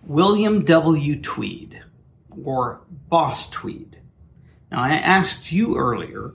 [0.07, 1.21] William W.
[1.21, 1.83] Tweed,
[2.45, 3.99] or Boss Tweed.
[4.71, 6.33] Now, I asked you earlier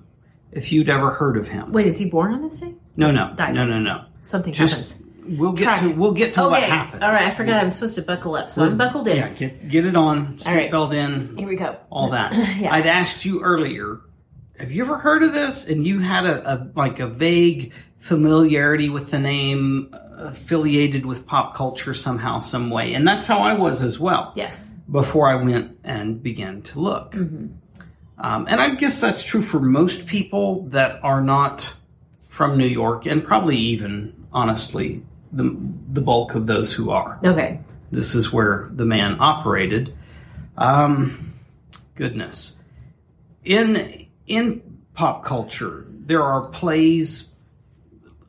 [0.52, 1.72] if you'd ever heard of him.
[1.72, 2.74] Wait, is he born on this day?
[2.98, 3.54] No, no, Died.
[3.56, 4.04] no, no, no.
[4.22, 5.04] Something Just happens.
[5.26, 6.50] We'll get to we'll get to okay.
[6.52, 7.04] what happens.
[7.04, 7.24] All right.
[7.28, 9.18] I forgot I'm supposed to buckle up, so I'm buckled in.
[9.18, 10.72] Yeah, get get it on, All right.
[10.72, 11.78] seatbelt in, Here we go.
[11.90, 12.34] all that.
[12.60, 12.74] Yeah.
[12.74, 14.02] I'd asked you earlier,
[14.60, 15.68] have you ever heard of this?
[15.68, 21.56] And you had a, a like a vague familiarity with the name, affiliated with pop
[21.56, 24.34] culture somehow, some way, and that's how I was as well.
[24.36, 24.70] Yes.
[24.90, 27.48] Before I went and began to look, Mm-hmm.
[28.18, 31.74] um, and I guess that's true for most people that are not
[32.28, 35.56] from New York, and probably even honestly the
[35.92, 37.60] the bulk of those who are Okay.
[37.92, 39.96] this is where the man operated.
[40.58, 41.34] Um,
[41.96, 42.58] goodness,
[43.44, 44.62] in in
[44.94, 47.30] pop culture, there are plays,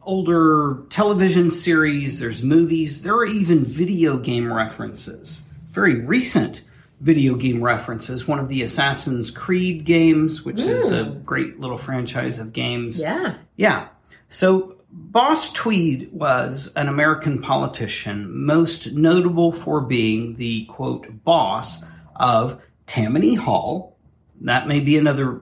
[0.03, 2.19] older television series.
[2.19, 3.03] There's movies.
[3.03, 5.43] There are even video game references.
[5.71, 6.62] Very recent
[7.01, 8.29] video game references.
[8.29, 13.01] One of the Assassin's Creed games, which is a great little franchise of games.
[13.01, 13.35] Yeah.
[13.57, 13.88] Yeah.
[14.29, 14.77] So
[15.12, 21.85] Boss Tweed was an American politician, most notable for being the quote boss
[22.16, 23.94] of Tammany Hall.
[24.40, 25.38] That may be another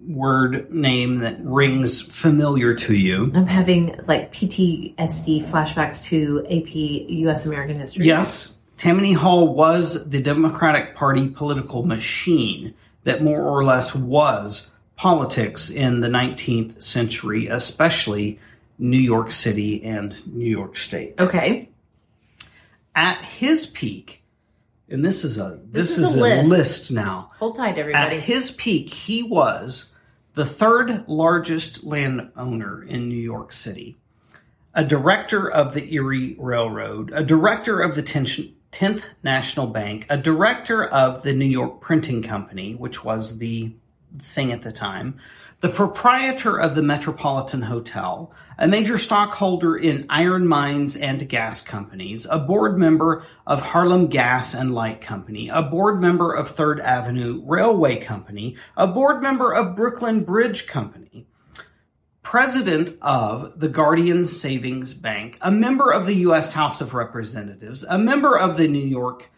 [0.00, 3.30] word name that rings familiar to you.
[3.32, 7.46] I'm having like PTSD flashbacks to AP U.S.
[7.46, 8.06] American history.
[8.06, 12.74] Yes, Tammany Hall was the Democratic Party political machine
[13.04, 18.40] that more or less was politics in the 19th century, especially
[18.80, 21.20] New York City and New York State.
[21.20, 21.68] Okay.
[22.94, 24.24] At his peak,
[24.88, 26.50] and this is a this, This is, is a list.
[26.50, 27.30] list now.
[27.38, 28.16] Hold tight, everybody.
[28.16, 29.92] At his peak, he was
[30.34, 33.98] the third largest landowner in New York City,
[34.74, 40.16] a director of the Erie Railroad, a director of the 10th 10th National Bank, a
[40.16, 43.72] director of the New York Printing Company, which was the
[44.18, 45.18] thing at the time,
[45.60, 52.26] the proprietor of the Metropolitan Hotel, a major stockholder in iron mines and gas companies,
[52.30, 57.42] a board member of Harlem Gas and Light Company, a board member of Third Avenue
[57.44, 61.26] Railway Company, a board member of Brooklyn Bridge Company,
[62.22, 66.52] president of the Guardian Savings Bank, a member of the U.S.
[66.52, 69.30] House of Representatives, a member of the New York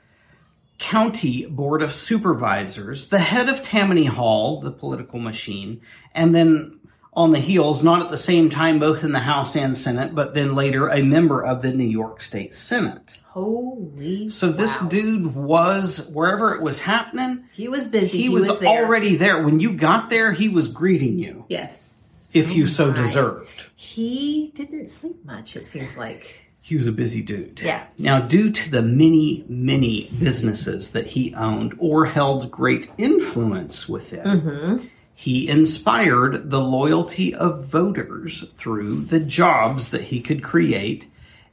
[0.82, 5.80] County Board of Supervisors, the head of Tammany Hall, the political machine,
[6.14, 6.80] and then
[7.14, 10.34] on the heels, not at the same time, both in the House and Senate, but
[10.34, 13.18] then later a member of the New York State Senate.
[13.26, 14.28] Holy.
[14.28, 14.88] So this wow.
[14.88, 18.18] dude was, wherever it was happening, He was busy.
[18.18, 18.68] he, was, there.
[18.68, 19.42] already there.
[19.44, 22.28] When you got there, he was greeting you, Yes.
[22.32, 22.96] if you oh so my.
[22.96, 23.62] deserved.
[23.76, 26.41] He didn't sleep much, it seems like.
[26.64, 27.60] He was a busy dude.
[27.60, 27.84] Yeah.
[27.98, 34.24] Now, due to the many, many businesses that he owned or held great influence within,
[34.24, 34.86] Mm-hmm.
[35.14, 41.08] he inspired the loyalty of voters through the jobs that he could create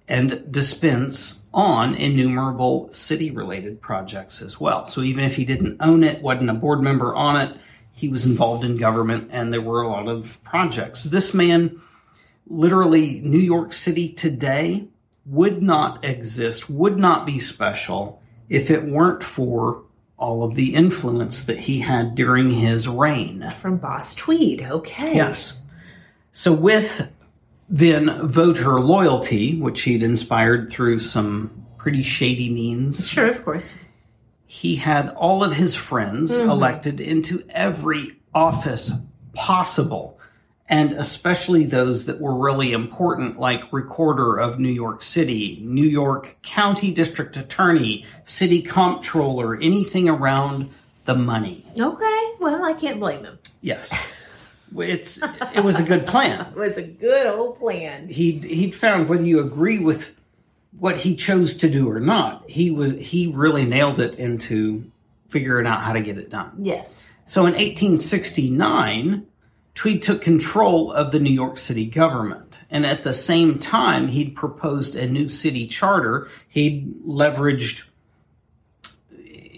[0.07, 4.87] and dispense on innumerable city related projects as well.
[4.89, 7.57] So even if he didn't own it, wasn't a board member on it,
[7.93, 11.03] he was involved in government and there were a lot of projects.
[11.03, 11.81] This man,
[12.47, 14.87] literally, New York City today
[15.29, 19.83] would not exist, would not be special if it weren't for
[20.17, 23.49] all of the influence that he had during his reign.
[23.61, 24.61] From Boss Tweed.
[24.63, 25.15] Okay.
[25.15, 25.61] Yes.
[26.31, 27.09] So with
[27.69, 33.77] then voter loyalty, which he'd inspired through some pretty shady means, Sure, of course.
[34.45, 36.49] he had all of his friends Mm-hmm.
[36.49, 38.91] elected into every office
[39.33, 40.18] possible.
[40.69, 46.37] And especially those that were really important, like Recorder of New York City, New York
[46.43, 50.71] County District Attorney, City Comptroller, anything around
[51.05, 51.65] the money.
[51.79, 52.31] Okay.
[52.39, 53.39] Well, I can't blame him.
[53.61, 53.91] Yes.
[54.77, 55.19] It's
[55.55, 56.45] it was a good plan.
[56.51, 58.07] It was a good old plan.
[58.07, 60.11] He he found whether you agree with
[60.77, 64.89] what he chose to do or not, he was he really nailed it into
[65.29, 66.51] figuring out how to get it done.
[66.59, 67.09] Yes.
[67.25, 69.25] So in 1869,
[69.75, 72.59] Tweed took control of the New York City government.
[72.69, 76.27] And at the same time, he'd proposed a new city charter.
[76.49, 77.83] He'd leveraged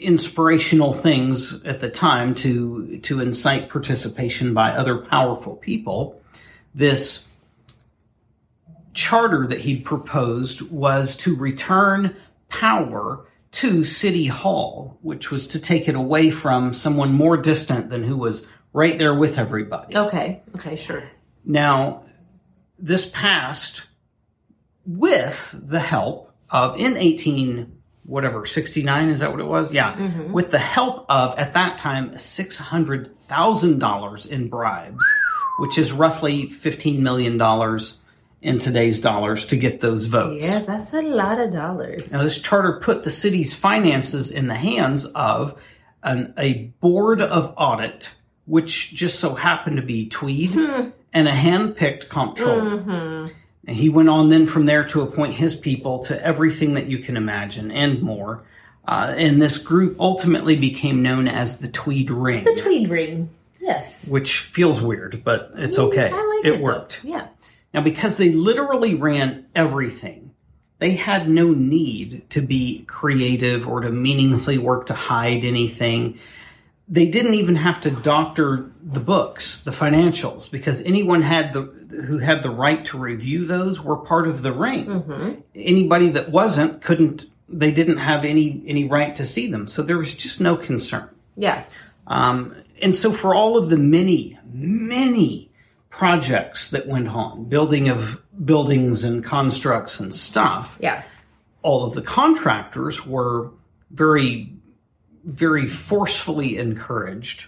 [0.02, 6.22] inspirational things at the time to, to incite participation by other powerful people.
[6.74, 7.28] This
[8.94, 12.16] charter that he'd proposed was to return
[12.50, 18.04] power to City Hall, which was to take it away from someone more distant than
[18.04, 19.96] who was right there with everybody.
[19.96, 20.42] Okay.
[20.56, 20.76] Okay.
[20.76, 21.04] Sure.
[21.46, 22.04] Now,
[22.80, 23.84] this passed
[24.86, 30.32] with the help of in 18 whatever 69 is that what it was yeah mm-hmm.
[30.34, 35.06] with the help of at that time $600,000 in bribes
[35.60, 38.00] which is roughly 15 million dollars
[38.42, 42.12] in today's dollars to get those votes Yeah, that's a lot of dollars.
[42.12, 45.62] now, this charter put the city's finances in the hands of
[46.02, 48.10] an, a board of audit,
[48.52, 50.90] which just so happened to be Tweed hmm.
[51.14, 52.80] and a hand-picked comptroller.
[52.80, 53.34] Mm-hmm.
[53.66, 56.98] And he went on then from there to appoint his people to everything that you
[56.98, 58.44] can imagine and more.
[58.86, 63.30] Uh, and this group ultimately became known as the Tweed Ring, The tweed ring.
[63.62, 64.10] Yes.
[64.10, 66.10] which feels weird, but it's mm, okay.
[66.12, 66.58] I like it it.
[66.58, 66.64] though.
[66.64, 67.06] worked.
[67.06, 67.28] Yeah.
[67.74, 70.34] Now, because they literally ran everything,
[70.80, 76.20] they had no need to be creative or to meaningfully work to hide anything.
[76.92, 81.62] They didn't even have to doctor the books, the financials, because anyone had the
[82.06, 85.42] who had the right to review those were part of the ring.
[85.56, 87.26] Anybody that wasn't couldn't.
[87.48, 91.10] They didn't have any any right to see them, so there was just no concern.
[91.38, 91.64] Yeah.
[92.08, 95.50] Um, and so, for all of the many, many
[95.90, 101.04] projects that went on, building of buildings and constructs and stuff, Yeah.
[101.62, 103.52] all of the contractors were
[103.92, 104.51] very,
[105.24, 107.46] very forcefully encouraged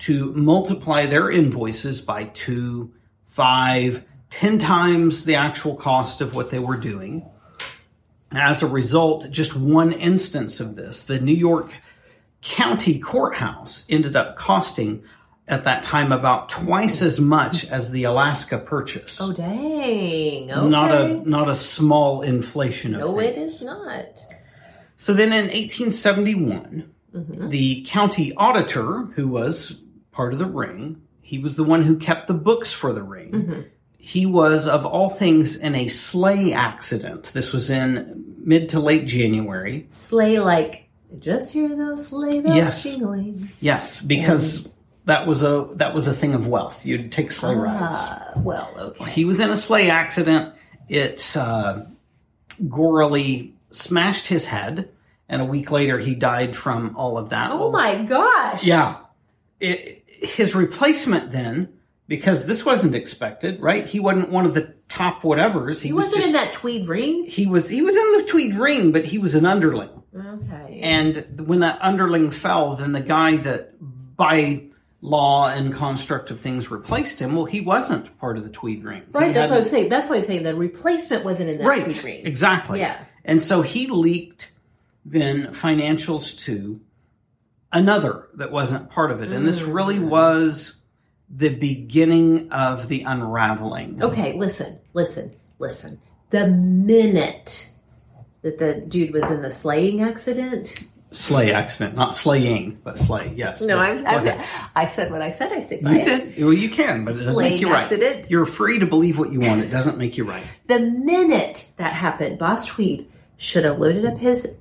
[0.00, 2.92] to multiply their invoices by two,
[3.26, 7.24] five, ten times the actual cost of what they were doing.
[8.32, 11.72] As a result, just one instance of this, the New York
[12.40, 15.04] County Courthouse ended up costing
[15.46, 19.20] at that time about twice as much as the Alaska purchase.
[19.20, 20.50] Oh, dang.
[20.50, 20.68] Okay.
[20.68, 23.36] Not a not a small inflation of No, things.
[23.36, 24.20] it is not.
[24.96, 27.48] So then in 1871, Mm-hmm.
[27.50, 29.78] the county auditor, who was
[30.12, 33.30] part of the ring, he was the one who kept the books for the ring.
[33.32, 33.60] Mm-hmm.
[33.98, 37.30] He was, of all things, in a sleigh accident.
[37.34, 39.86] This was in mid to late January.
[39.90, 42.82] Sleigh like, just hear those sleigh bells Yes.
[42.82, 43.48] jingling.
[43.60, 44.72] Yes, because
[45.04, 46.86] that was a that was a thing of wealth.
[46.86, 47.94] You'd take sleigh rides.
[47.96, 49.10] Uh, well, okay.
[49.10, 50.54] He was in a sleigh accident.
[50.88, 51.82] It uh,
[52.62, 54.90] gorily smashed his head,
[55.32, 57.50] and a week later he died from all of that.
[57.50, 58.64] Oh Well, my gosh.
[58.64, 58.98] Yeah.
[59.58, 61.72] It, his replacement then,
[62.06, 63.86] because this wasn't expected, right?
[63.86, 65.80] He wasn't one of the top whatevers.
[65.80, 67.24] He, He was wasn't just, in that tweed ring?
[67.26, 69.90] He was he was in the tweed ring, but he was an underling.
[70.14, 70.80] Okay.
[70.82, 73.72] And when that underling fell, then the guy that
[74.16, 74.64] by
[75.00, 79.02] law and construct of things replaced him, well, he wasn't part of the tweed ring.
[79.12, 79.88] right, He that's what I'm saying.
[79.88, 82.26] That's why I'm saying the replacement wasn't in that right, tweed ring.
[82.26, 82.78] exactly.
[82.80, 83.02] Yeah.
[83.24, 84.51] And so he leaked
[85.04, 86.80] then financials to
[87.72, 89.30] another that wasn't part of it.
[89.30, 90.08] And this really Mm.
[90.08, 90.76] was
[91.34, 94.02] the beginning of the unraveling.
[94.02, 95.98] Okay, listen, listen, listen.
[96.30, 97.70] The minute
[98.42, 100.74] that the dude was in the slaying accident.
[101.10, 103.34] Slay accident, not slaying, but slay.
[103.36, 103.60] Yes.
[103.60, 104.40] No, I'm, I'm.
[104.74, 105.52] I said what I said.
[105.52, 106.42] I said You did.
[106.42, 107.82] Well, you can, but it doesn't make you Slaying right.
[107.82, 108.30] accident.
[108.30, 109.60] You're free to believe what you want.
[109.62, 110.42] It doesn't make you right.
[110.68, 114.56] The minute that happened, Boss Tweed should have loaded up his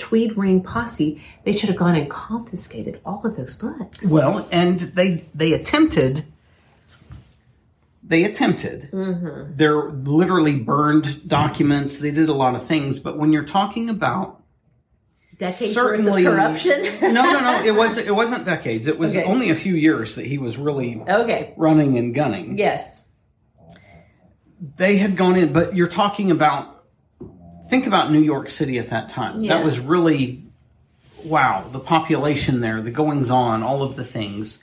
[0.00, 1.22] Tweed Ring posse.
[1.44, 4.10] They should have gone and confiscated all of those books.
[4.10, 6.24] Well, and they they attempted.
[8.02, 8.90] They attempted.
[8.90, 9.54] Mm-hmm.
[9.54, 11.98] They're literally burned documents.
[11.98, 14.40] They did a lot of things, but when you're talking about
[15.38, 16.82] Decades certainly corruption.
[17.00, 17.62] no, no, no.
[17.64, 18.08] It wasn't.
[18.08, 18.86] It wasn't decades.
[18.88, 19.24] It was Okay.
[19.24, 21.54] only a few years that he was really okay.
[21.56, 22.58] running and gunning.
[22.58, 23.02] Yes.
[24.76, 26.79] They had gone in, but you're talking about.
[27.70, 29.42] Think about New York City at that time.
[29.42, 29.54] Yeah.
[29.54, 30.42] That was really
[31.24, 31.64] wow.
[31.70, 34.62] The population there, the goings on, all of the things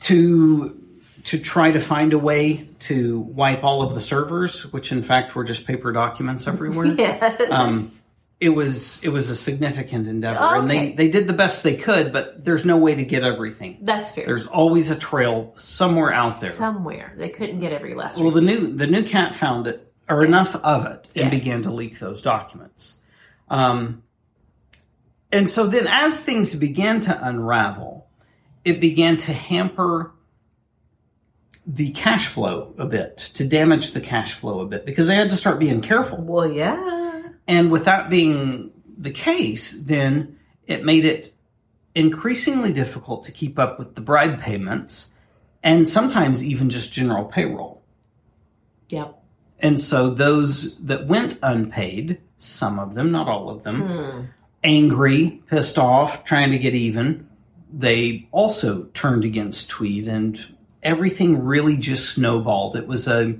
[0.00, 0.82] to
[1.24, 5.34] to try to find a way to wipe all of the servers, which in fact
[5.34, 6.86] were just paper documents everywhere.
[6.98, 7.50] Yes.
[7.50, 7.90] Um,
[8.40, 12.12] it was it was a significant endeavor, and they they did the best they could,
[12.12, 13.78] but there's no way to get everything.
[13.82, 14.26] That's fair.
[14.26, 16.50] There's always a trail somewhere out there.
[16.50, 17.14] Somewhere.
[17.16, 20.56] They couldn't get every last well, the new the new cat found it or enough
[20.56, 21.30] of it and Yeah.
[21.30, 22.94] began to leak those documents.
[23.48, 24.02] Um,
[25.30, 28.06] and so then, as things began to unravel,
[28.64, 30.12] it began to hamper
[31.66, 35.28] the cash flow a bit, to damage the cash flow a bit, because they had
[35.30, 36.18] to start being careful.
[36.18, 37.22] Well, yeah.
[37.46, 41.34] And with that being the case, then it made it
[41.94, 45.08] increasingly difficult to keep up with the bribe payments
[45.62, 47.82] and sometimes even just general payroll.
[48.88, 49.17] Yep.
[49.60, 54.20] And so those that went unpaid, some of them, not all of them, hmm.
[54.62, 57.28] angry, pissed off, trying to get even,
[57.72, 62.76] they also turned against Tweed and everything really just snowballed.
[62.76, 63.34] It was a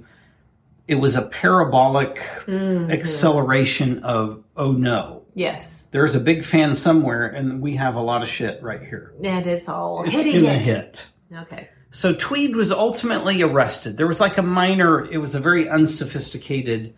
[0.86, 2.16] it was a parabolic
[2.46, 2.90] mm-hmm.
[2.90, 5.22] acceleration of oh no.
[5.34, 5.84] Yes.
[5.86, 9.14] There's a big fan somewhere and we have a lot of shit right here.
[9.22, 10.66] And it's all It's hitting gonna it.
[10.66, 11.08] hit.
[11.32, 11.68] Okay.
[11.90, 13.96] So Tweed was ultimately arrested.
[13.96, 16.94] There was like a minor, it was a very unsophisticated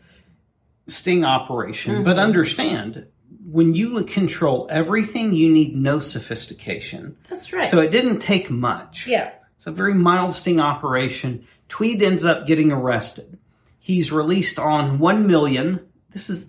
[0.89, 2.03] sting operation.
[2.03, 2.19] But mm-hmm.
[2.21, 3.07] understand,
[3.45, 7.17] when you control everything, you need no sophistication.
[7.29, 7.71] That's right.
[7.71, 9.07] So it didn't take much.
[9.07, 9.33] yeah.
[9.57, 11.47] It's a very mild sting operation.
[11.69, 13.39] Tweed ends up getting arrested.
[13.79, 15.87] He's released on one million.
[16.11, 16.47] This is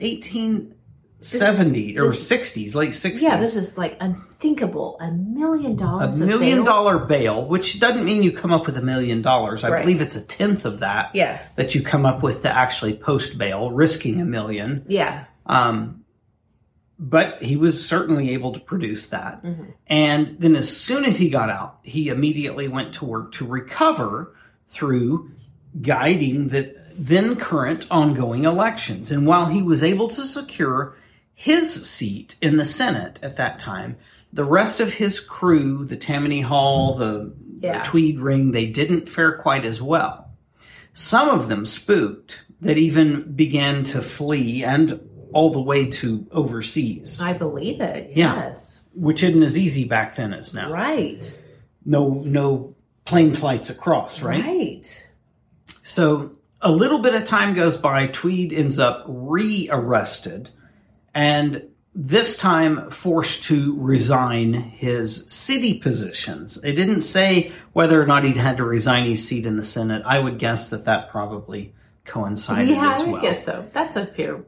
[1.22, 3.22] eighteen seventy or this- sixties, late sixties.
[3.22, 4.98] Yeah, this is like unthinkable.
[5.00, 6.20] A million dollars.
[6.20, 9.64] of million dollar bail, which doesn't mean you come up with a million dollars.
[9.64, 9.82] I Right.
[9.82, 11.12] believe it's a tenth of that.
[11.14, 11.40] Yeah.
[11.56, 14.84] That you come up with to actually post bail, risking a million.
[14.88, 15.26] Yeah.
[15.46, 16.04] Um,
[16.98, 19.44] but he was certainly able to produce that.
[19.44, 19.64] Mm-hmm.
[19.88, 24.36] And then as soon as he got out, he immediately went to work to recover
[24.70, 25.32] through
[25.82, 29.10] guiding the then current ongoing elections.
[29.12, 30.96] And while he was able to secure
[31.42, 33.98] his seat in the Senate at that time,
[34.32, 37.80] the rest of his crew, the Tammany Hall, the, Yeah.
[37.84, 40.30] the Tweed Ring, they didn't fare quite as well.
[40.94, 45.00] Some of them spooked that even began to flee and
[45.34, 48.12] all the way to overseas, I believe it.
[48.16, 48.36] Yeah.
[48.36, 48.78] Yes.
[48.94, 50.70] which isn't as easy back then as now.
[50.72, 51.26] Right.
[51.86, 52.76] No, no
[53.06, 54.44] plane flights across, right?
[54.44, 55.08] Right.
[55.82, 58.08] So a little bit of time goes by.
[58.08, 60.50] Tweed ends up re-arrested,
[61.14, 66.58] and this time forced to resign his city positions.
[66.64, 70.04] It didn't say whether or not he'd had to resign his seat in the Senate.
[70.06, 71.74] I would guess that that probably
[72.06, 73.22] coincided Yeah, as I well.
[73.22, 73.68] guess so.
[73.74, 74.40] That's a fair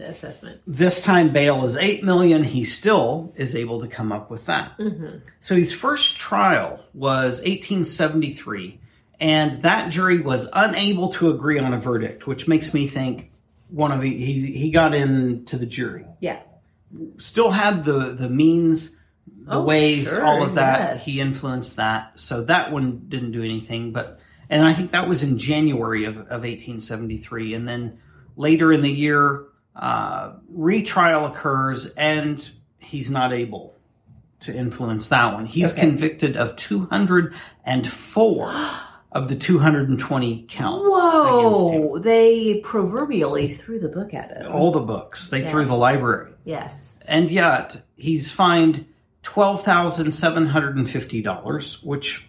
[0.00, 0.60] assessment.
[0.66, 2.44] This time bail is eight million.
[2.44, 4.78] He still is able to come up with that.
[4.78, 5.18] Mm-hmm.
[5.40, 8.80] So his first trial was 1873,
[9.20, 13.30] and that jury was unable to agree on a verdict, which makes me think
[13.68, 16.04] one of the, he he got into the jury.
[16.20, 16.40] Yeah.
[17.18, 18.90] Still had the the means,
[19.44, 20.80] the Oh, ways, sure, all of that.
[20.96, 21.04] yes.
[21.04, 22.12] He influenced that.
[22.20, 26.16] So that one didn't do anything, but and I think that was in January of,
[26.16, 27.98] of 1873, and then
[28.36, 29.44] later in the year,
[29.74, 32.48] uh, retrial occurs, and
[32.78, 33.74] he's not able
[34.40, 35.46] to influence that one.
[35.46, 35.80] He's Okay.
[35.80, 38.52] convicted of 204
[39.12, 40.84] of the 220 counts.
[40.86, 41.98] Whoa!
[41.98, 44.52] They proverbially threw the book at him.
[44.52, 47.00] All the books they threw the library, Yes.
[47.06, 48.86] and yet he's fined
[49.22, 52.28] twelve thousand seven hundred and fifty dollars, which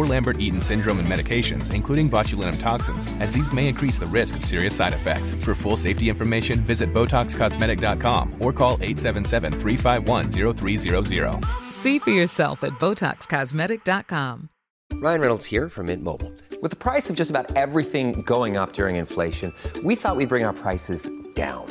[0.05, 4.75] Lambert-Eaton syndrome and medications, including botulinum toxins, as these may increase the risk of serious
[4.75, 5.33] side effects.
[5.33, 11.71] For full safety information, visit BotoxCosmetic.com or call 877-351-0300.
[11.71, 14.49] See for yourself at BotoxCosmetic.com.
[14.95, 16.31] Ryan Reynolds here from Mint Mobile.
[16.61, 19.51] With the price of just about everything going up during inflation,
[19.83, 21.70] we thought we'd bring our prices down.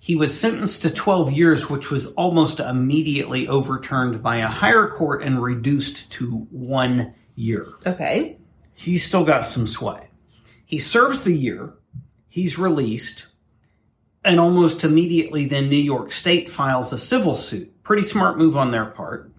[0.00, 5.22] He was sentenced to 12 years, which was almost immediately overturned by a higher court
[5.22, 7.66] and reduced to one year.
[7.86, 8.36] Okay.
[8.74, 10.08] He's still got some sway.
[10.64, 11.74] He serves the year,
[12.28, 13.26] he's released,
[14.24, 17.82] and almost immediately then New York State files a civil suit.
[17.82, 19.32] Pretty smart move on their part.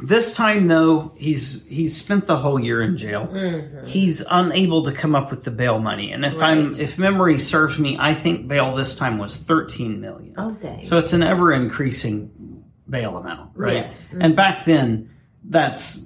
[0.00, 3.26] This time, though, he's he's spent the whole year in jail.
[3.26, 3.84] Mm-hmm.
[3.84, 7.80] He's unable to come up with the bail money, and if I'm if memory serves
[7.80, 10.34] me, I think bail this time was thirteen million.
[10.38, 10.84] Oh, dang.
[10.84, 13.74] So it's an ever increasing bail amount, right?
[13.74, 14.12] Yes.
[14.12, 14.34] And mm-hmm.
[14.34, 15.10] back then,
[15.42, 16.00] that's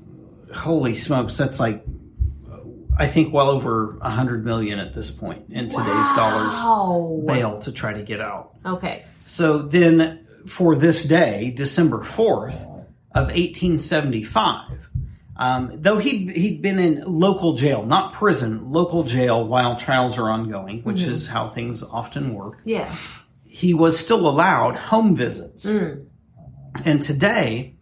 [0.55, 1.85] holy smokes, that's like
[2.97, 7.73] I think well over a hundred million at this point in today's dollars bail to
[7.73, 8.53] try to get out.
[8.65, 9.05] Okay.
[9.27, 12.72] So then, for this day, December 4th
[13.15, 14.89] of 1875,
[15.37, 20.31] um, though he'd, he'd been in local jail, not prison, local jail while trials are
[20.31, 21.09] ongoing, which Mhm.
[21.09, 22.91] is how things often work, Yeah.
[23.45, 25.65] he was still allowed home visits.
[26.85, 27.75] And today,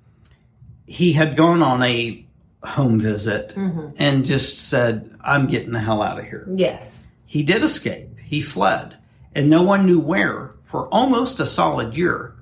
[0.86, 2.26] he had gone on a
[2.64, 3.92] home visit Mhm.
[3.96, 6.46] and just said, I'm getting the hell out of here.
[6.52, 7.12] Yes.
[7.24, 8.18] He did escape.
[8.22, 8.96] He fled.
[9.34, 12.34] And no one knew where for almost a solid year.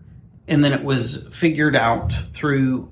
[0.49, 2.91] And then it was figured out through,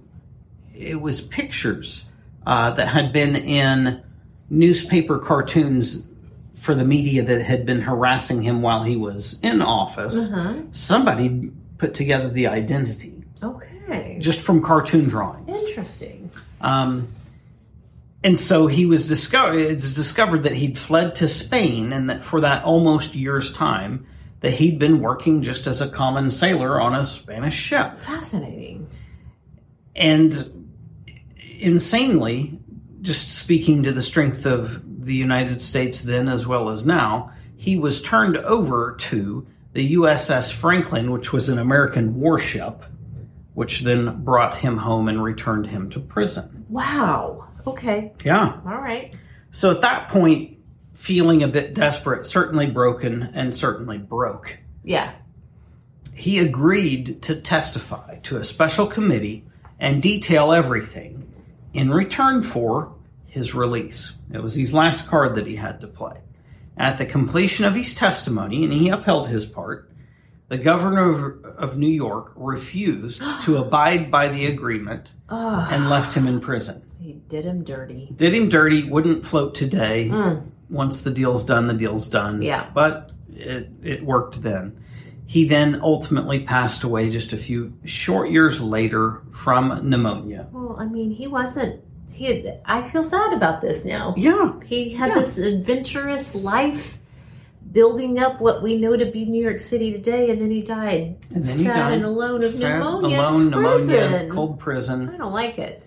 [0.74, 2.06] it was pictures
[2.46, 4.02] uh, that had been in
[4.50, 6.06] newspaper cartoons
[6.54, 10.30] for the media that had been harassing him while he was in office.
[10.30, 10.54] Uh-huh.
[10.72, 14.18] Somebody put together the identity Okay.
[14.20, 15.48] just from cartoon drawings.
[15.48, 16.30] Interesting.
[16.60, 17.08] Um,
[18.24, 19.58] and so he was discovered.
[19.58, 24.06] It's discovered that he'd fled to Spain, and that for that almost year's time,
[24.40, 27.96] that he'd been working just as a common sailor on a Spanish ship.
[27.96, 28.88] Fascinating.
[29.94, 30.68] And
[31.58, 32.58] insanely,
[33.00, 37.78] just speaking to the strength of the United States then as well as now, he
[37.78, 42.84] was turned over to the USS Franklin, which was an American warship,
[43.54, 46.66] which then brought him home and returned him to prison.
[46.68, 47.48] Wow.
[47.66, 48.12] Okay.
[48.24, 48.60] Yeah.
[48.66, 49.16] All right.
[49.50, 50.55] So at that point,
[51.00, 55.12] feeling a bit desperate, certainly broken, and certainly broke, Yeah.
[56.14, 59.44] he agreed to testify to a special committee
[59.78, 61.30] and detail everything
[61.74, 62.92] in return for
[63.26, 64.14] his release.
[64.32, 66.16] It was his last card that he had to play.
[66.78, 69.90] At the completion of his testimony, and he upheld his part,
[70.48, 76.26] the governor of, of New York refused to abide by the agreement and left him
[76.26, 76.82] in prison.
[76.98, 78.08] he did him dirty.
[78.16, 80.08] Did him dirty, wouldn't float today.
[80.10, 80.46] Mm.
[80.68, 82.42] Once the deal's done, the deal's done.
[82.42, 82.68] Yeah.
[82.74, 84.82] But it, it worked then.
[85.28, 90.46] He then ultimately passed away just a few short years later from pneumonia.
[90.52, 91.82] Well, I mean, he wasn't.
[92.12, 92.26] He.
[92.26, 94.14] Had, I feel sad about this now.
[94.16, 94.52] Yeah.
[94.64, 95.14] He had Yeah.
[95.16, 96.98] this adventurous life,
[97.72, 101.16] building up what we know to be New York City today, and then he died.
[101.34, 101.92] And then sad he died.
[101.94, 103.18] and alone of Sad, pneumonia.
[103.18, 104.30] in Alone, pneumonia, prison.
[104.30, 105.10] cold prison.
[105.12, 105.82] I don't like it.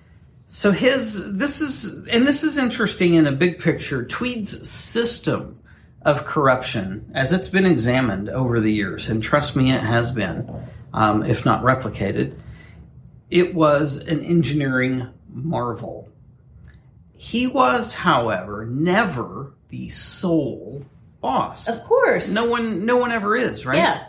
[0.52, 4.04] So his this is and this is interesting in a big picture.
[4.04, 5.60] Tweed's system
[6.02, 10.50] of corruption, as it's been examined over the years, and trust me, it has been,
[10.92, 12.36] um, if not replicated,
[13.30, 16.10] it was an engineering marvel.
[17.14, 20.84] He was, however, never the sole
[21.22, 21.68] boss.
[21.68, 22.34] Of course.
[22.34, 23.78] No one, no one ever is, right?
[23.78, 24.08] Yeah.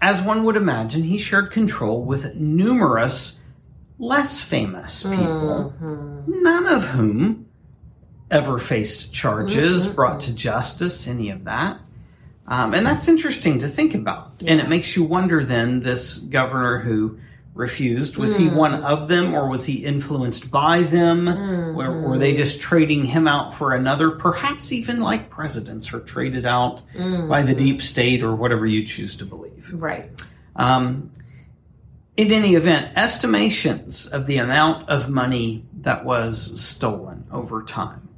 [0.00, 3.40] As one would imagine, he shared control with numerous
[4.02, 6.42] less famous people, Mm-hmm.
[6.42, 7.46] none of whom
[8.30, 11.78] ever faced charges, brought to justice, any of that.
[12.46, 14.32] Um, and that's interesting to think about.
[14.44, 17.18] And it makes you wonder then this governor who
[17.54, 21.26] refused, was he one of them or was he influenced by them?
[21.76, 26.46] Were, were they just trading him out for another, perhaps even like presidents, are traded
[26.46, 26.80] out
[27.28, 29.70] by the deep state or whatever you choose to believe?
[29.74, 30.10] Right.
[30.56, 31.12] Um,
[32.16, 38.08] in any event, estimations of the amount of money that was stolen over time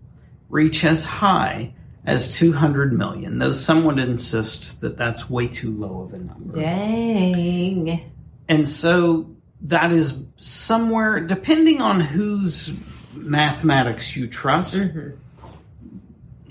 [0.49, 1.75] reach as high
[2.07, 6.53] as 200 million, though some would insist that that's way too low of a number.
[6.53, 8.13] Dang.
[8.49, 12.77] And so that is somewhere, depending on whose
[13.15, 15.17] mathematics you trust, mm-hmm.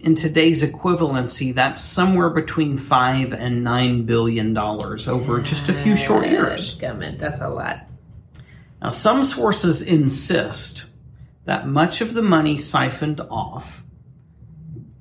[0.03, 5.95] In today's equivalency, that's somewhere between five and nine billion dollars over just a few
[5.95, 6.77] short years.
[6.77, 7.87] Gummit, that's a lot.
[8.81, 10.85] Now, some sources insist
[11.45, 13.81] that much of the money siphoned off.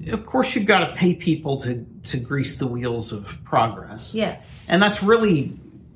[0.06, 4.14] Of course, you've got to pay people to, to grease the wheels of progress.
[4.14, 4.40] Yeah.
[4.68, 5.48] And that's really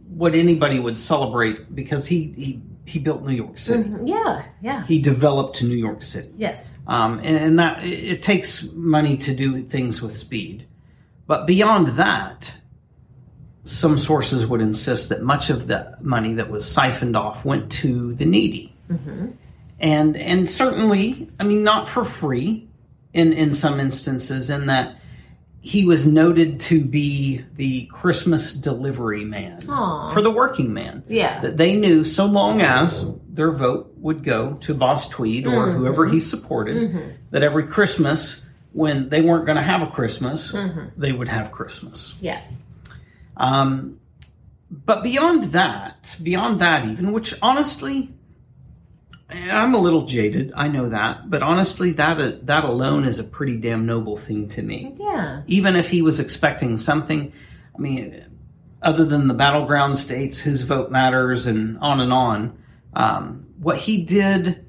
[0.09, 3.82] what anybody would celebrate because he, he, he built New York City.
[3.89, 4.09] Mhm.
[4.09, 4.45] Yeah.
[4.62, 4.87] Yeah.
[4.87, 6.30] He developed New York City.
[6.37, 6.78] yes.
[6.87, 10.66] Um, and, and that it, it takes money to do things with speed.
[11.26, 12.55] But beyond that,
[13.64, 18.14] some sources would insist that much of the money that was siphoned off went to
[18.14, 18.72] the needy.
[19.80, 22.68] And and certainly, I mean, not for free
[23.12, 24.97] in, in some instances, in that
[25.67, 30.12] he was noted to be the Christmas delivery man Aw.
[30.12, 31.41] for the working man Yeah.
[31.41, 35.77] that they knew so long as their vote would go to Boss Tweed or Mhm.
[35.79, 36.77] whoever he supported.
[36.93, 37.03] Mhm.
[37.33, 38.43] That every Christmas,
[38.75, 40.91] when they weren't going to have a Christmas, Mhm.
[40.97, 42.14] they would have Christmas.
[42.21, 42.39] Yeah.
[43.37, 43.97] Um,
[44.71, 48.11] but beyond that, beyond that, even which honestly,
[49.29, 50.53] I'm a little jaded.
[50.55, 54.62] I know that, but honestly, that that alone is a pretty damn noble thing to
[54.62, 54.93] me.
[54.97, 55.43] Yeah.
[55.47, 57.33] Even if he was expecting something,
[57.74, 58.24] I mean,
[58.83, 62.59] other than the battleground states, whose vote matters, and on and on.
[62.95, 64.64] Um, what he did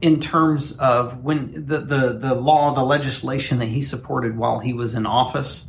[0.00, 4.72] in terms of when the, the the law, the legislation that he supported while he
[4.72, 5.66] was in office,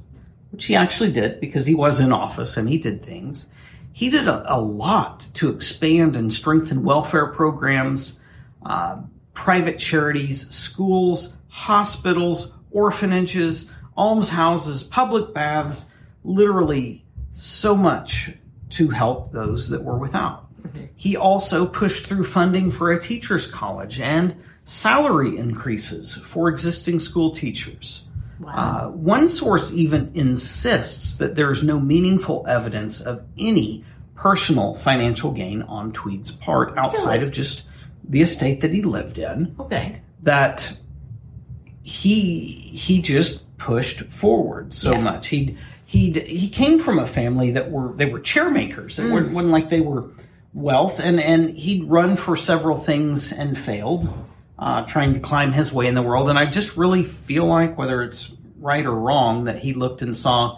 [0.51, 3.47] which he actually did because he was in office and he did things.
[3.93, 8.20] He did a, a lot to expand and strengthen welfare programs,
[8.66, 9.01] uh,
[9.34, 15.86] private charities, schools, hospitals, orphanages, almshouses, public baths,
[16.24, 18.32] literally so much
[18.70, 20.47] to help those that were without.
[20.95, 27.32] He also pushed through funding for a teacher's college and salary increases for existing school
[27.32, 28.05] teachers.
[28.47, 33.86] Uh, one source even insists that there is no meaningful evidence of any
[34.16, 37.64] personal financial gain on Tweed's part outside of just
[38.07, 39.55] the estate that he lived in.
[39.59, 40.01] Okay.
[40.23, 40.73] That
[41.83, 45.01] he he just pushed forward so Yeah.
[45.01, 45.27] much.
[45.27, 48.99] He he he came from a family that were they were chair makers.
[48.99, 49.11] It Mm.
[49.11, 50.05] wasn't, wasn't like they were
[50.53, 54.07] wealth, and and he'd run for several things and failed,
[54.59, 56.29] uh, trying to climb his way in the world.
[56.29, 60.15] And I just really feel like whether it's right or wrong that he looked and
[60.15, 60.57] saw.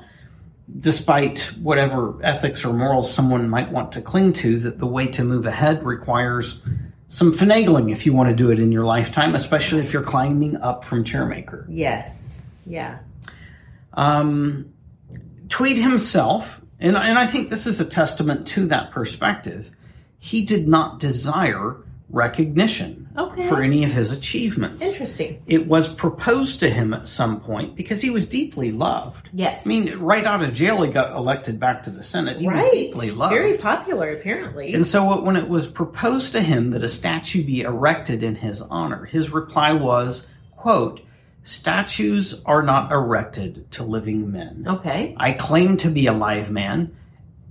[0.80, 5.24] Despite whatever ethics or morals someone might want to cling to, that the way to
[5.24, 6.60] move ahead requires
[7.08, 10.56] some finagling if you want to do it in your lifetime, especially if you're climbing
[10.58, 11.66] up from chairmaker.
[11.70, 12.48] Yes.
[12.66, 13.00] Yeah.
[13.94, 14.74] Um,
[15.50, 19.70] Tweed himself, and, and I think this is a testament to that perspective,
[20.18, 21.78] he did not desire
[22.14, 23.50] recognition Okay.
[23.50, 24.84] for any of his achievements.
[24.84, 25.42] Interesting.
[25.48, 29.30] It was proposed to him at some point because he was deeply loved.
[29.34, 29.66] Yes.
[29.66, 32.38] I mean, right out of jail, he got elected back to the Senate.
[32.40, 32.64] He right.
[32.64, 33.34] was deeply loved.
[33.34, 34.74] Very popular, apparently.
[34.74, 38.62] And so when it was proposed to him that a statue be erected in his
[38.62, 41.02] honor, his reply was, quote,
[41.42, 44.66] statues are not erected to living men.
[44.68, 45.14] okay.
[45.18, 46.96] I claim to be a live man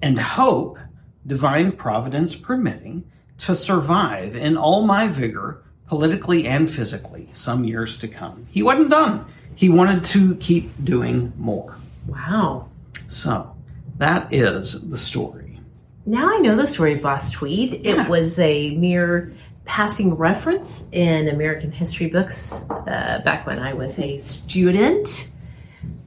[0.01, 0.79] and hope,
[1.27, 3.05] divine providence permitting,
[3.43, 8.47] to survive in all my vigor, politically and physically, some years to come.
[8.51, 9.27] He wasn't done.
[9.55, 11.77] He wanted to keep doing more.
[12.07, 12.69] Wow.
[13.09, 13.55] So
[13.99, 15.61] that is the story.
[16.07, 17.85] Now I know the story of Boss Tweed.
[17.85, 18.05] Yeah.
[18.05, 19.33] It was a mere
[19.65, 25.31] passing reference in American history books uh, back when I was a student.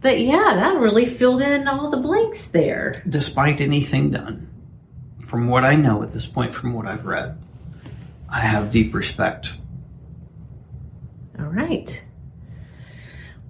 [0.02, 3.04] But yeah, that really filled in all the blanks there.
[3.10, 4.48] despite anything done,
[5.36, 7.38] from what I know at this point, from what I've read,
[8.30, 9.52] I have deep respect.
[11.38, 12.06] All right.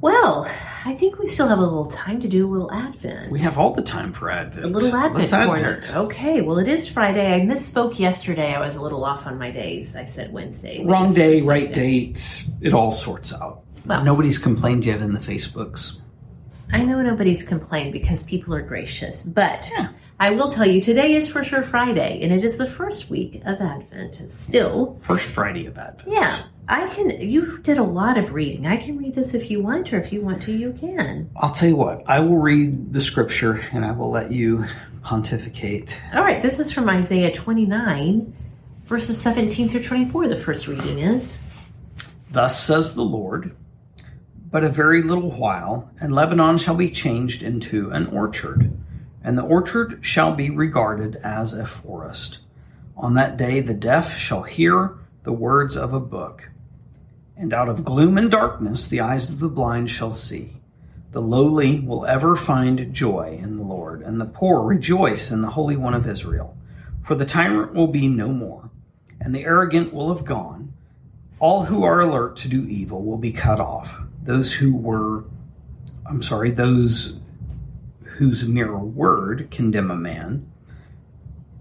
[0.01, 0.49] Well,
[0.83, 3.29] I think we still have a little time to do a little Advent.
[3.31, 4.65] We have all the time for Advent.
[4.65, 5.31] a little Advent.
[5.31, 5.95] Advent.
[5.95, 7.31] Okay, well, it is Friday.
[7.35, 8.55] I misspoke yesterday.
[8.55, 9.95] I was a little off on my days.
[9.95, 10.83] I said Wednesday.
[10.83, 11.47] Wrong day, Thursday.
[11.47, 12.45] right date.
[12.61, 13.61] It all sorts out.
[13.85, 15.99] Well- Nobody's complained yet in the Facebooks.
[16.73, 19.89] I know nobody's complained because people are gracious, but Yeah.
[20.19, 23.41] I will tell you today is for sure Friday, and it is the first week
[23.45, 24.31] of Advent.
[24.31, 26.09] Still, First Friday of Advent.
[26.09, 27.09] yeah, I can.
[27.21, 28.65] You did a lot of reading.
[28.65, 31.29] I can read this if you want, or if you want to, you can.
[31.35, 34.65] I'll tell you what, I will read the scripture and I will let you
[35.03, 36.01] pontificate.
[36.13, 38.33] All right, this is from Isaiah 29,
[38.85, 40.29] verses 17 through 24.
[40.29, 41.43] The first reading is.
[42.31, 43.55] Thus says the Lord,
[44.49, 48.71] but a very little while, and Lebanon shall be changed into an orchard,
[49.25, 52.39] and the orchard shall be regarded as a forest.
[52.95, 56.51] On that day the deaf shall hear the words of a book,
[57.35, 60.57] and out of gloom and darkness the eyes of the blind shall see.
[61.11, 65.49] The lowly will ever find joy in the Lord, and the poor rejoice in the
[65.49, 66.55] Holy One of Israel.
[67.03, 68.69] For the tyrant will be no more,
[69.19, 70.71] and the arrogant will have gone.
[71.39, 73.99] All who are alert to do evil will be cut off.
[74.21, 75.23] Those who were,
[76.05, 77.19] I'm sorry, those
[78.17, 80.49] whose mere word condemn a man,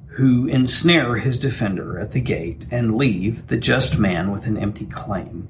[0.07, 4.87] who ensnare his defender at the gate and leave the just man with an empty
[4.87, 5.49] claim.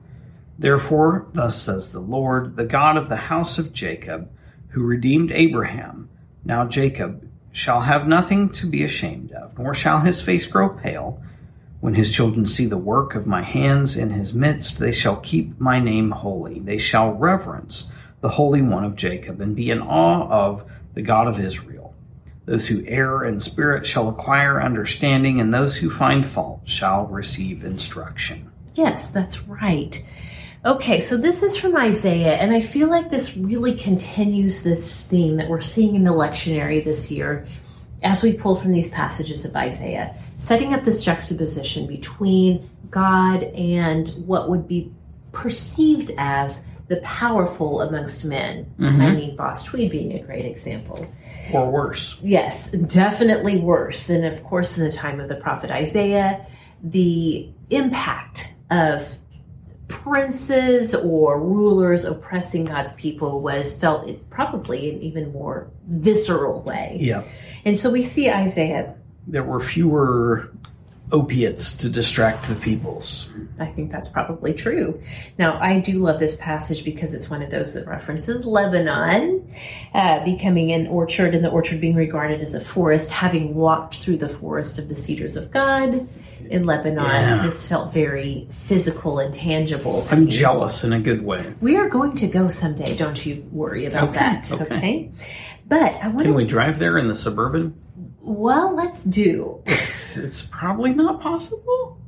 [0.59, 4.31] Therefore, thus says the Lord, the God of the house of Jacob,
[4.69, 6.09] who redeemed Abraham.
[6.45, 11.23] Now Jacob shall have nothing to be ashamed of, nor shall his face grow pale.
[11.81, 15.61] When his children see the work of my hands in his midst, they shall keep
[15.61, 16.61] my name holy.
[16.61, 17.93] They shall reverence
[18.23, 20.65] the Holy One of Jacob and be in awe of
[20.95, 21.95] the God of Israel.
[22.47, 27.65] Those who err in spirit shall acquire understanding, and those who find fault shall receive
[27.65, 28.51] instruction.
[28.75, 30.03] Yes, that's right.
[30.65, 35.37] Okay, so this is from Isaiah, and I feel like this really continues this theme
[35.37, 37.47] that we're seeing in the lectionary this year
[38.03, 44.09] as we pull from these passages of Isaiah, setting up this juxtaposition between God and
[44.27, 44.93] what would be
[45.33, 48.67] perceived as the powerful amongst men.
[48.79, 49.01] Mhm.
[49.01, 51.07] I mean, Boss Tweed being a great example.
[51.53, 52.19] Or worse.
[52.23, 54.11] Yes, definitely worse.
[54.11, 56.45] And of course, in the time of the prophet Isaiah,
[56.83, 59.17] the impact of
[59.89, 66.99] princes or rulers oppressing God's people was felt in probably an even more visceral way.
[67.01, 67.23] Yeah.
[67.65, 68.95] And so we see Isaiah.
[69.27, 70.51] There were fewer
[71.15, 73.31] opiates to distract the peoples.
[73.59, 75.01] I think that's probably true.
[75.39, 79.49] Now, I do love this passage because it's one of those that references Lebanon
[79.95, 83.11] uh, becoming an orchard and the orchard being regarded as a forest.
[83.11, 86.09] Having walked through the forest of the cedars of God
[86.51, 87.05] in Lebanon,
[87.39, 87.43] Yeah.
[87.43, 90.03] this felt very physical and tangible.
[90.03, 90.33] To I'm me.
[90.33, 91.55] jealous in a good way.
[91.61, 92.97] We are going to go someday.
[92.97, 94.53] Don't you worry about Okay, that.
[94.53, 94.65] okay.
[94.65, 95.11] Okay.
[95.67, 97.75] But I want Can we drive there in the suburban?
[98.25, 99.63] Well, let's do.
[99.67, 101.99] It's, it's probably not possible.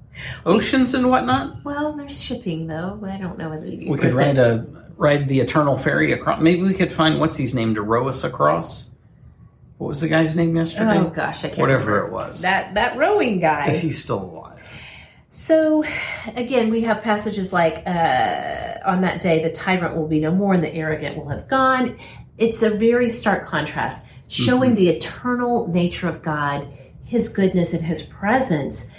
[0.46, 1.62] Oceans and whatnot.
[1.64, 2.98] Well, there's shipping though.
[3.04, 4.40] I don't know whether We could ride it.
[4.40, 6.40] a ride the eternal ferry across.
[6.40, 8.86] Maybe we could find what's his name to row us across.
[9.76, 10.98] What was the guy's name yesterday?
[10.98, 11.60] Oh gosh, I can't.
[11.60, 12.06] Whatever remember.
[12.06, 12.40] it was.
[12.40, 13.72] That that rowing guy.
[13.72, 14.62] if he's still alive.
[15.28, 15.84] So,
[16.34, 20.54] again, we have passages like, uh, on that day, the tyrant will be no more
[20.54, 21.98] and the arrogant will have gone.
[22.38, 24.81] It's a very stark contrast, showing mm-hmm.
[24.81, 26.68] the eternal nature of God,
[27.05, 28.91] his goodness and his presence,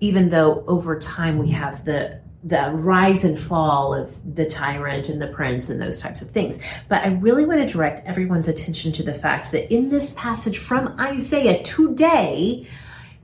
[0.00, 5.20] even though over time we have the the rise and fall of the tyrant and
[5.20, 6.62] the prince and those types of things.
[6.90, 10.58] But I really want to direct everyone's attention to the fact that in this passage
[10.58, 12.68] from Isaiah today,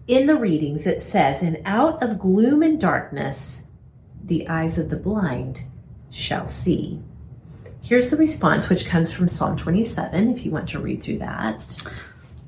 [0.06, 3.66] in the readings, it says, And out of gloom and darkness,
[4.24, 5.64] the eyes of the blind
[6.10, 7.02] shall see.
[7.90, 11.90] Here's the response, which comes from Psalm 27, if you want to read through that.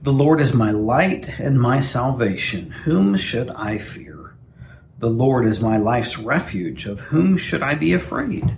[0.02, 2.70] The Lord is my light and my salvation.
[2.70, 4.36] Whom should I fear?
[5.00, 6.86] The Lord is my life's refuge.
[6.86, 8.56] Of whom should I be afraid?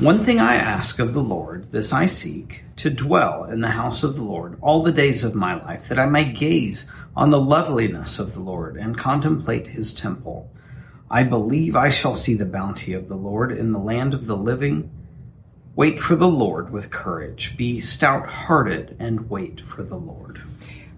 [0.00, 4.02] One thing I ask of the Lord, this I seek, to dwell in the house
[4.02, 7.38] of the Lord all the days of my life, that I may gaze on the
[7.38, 10.50] loveliness of the Lord and contemplate his temple.
[11.08, 14.36] I believe I shall see the bounty of the Lord in the land of the
[14.36, 14.90] living.
[15.80, 17.56] Wait for the Lord with courage.
[17.56, 20.42] Be stout hearted and wait for the Lord.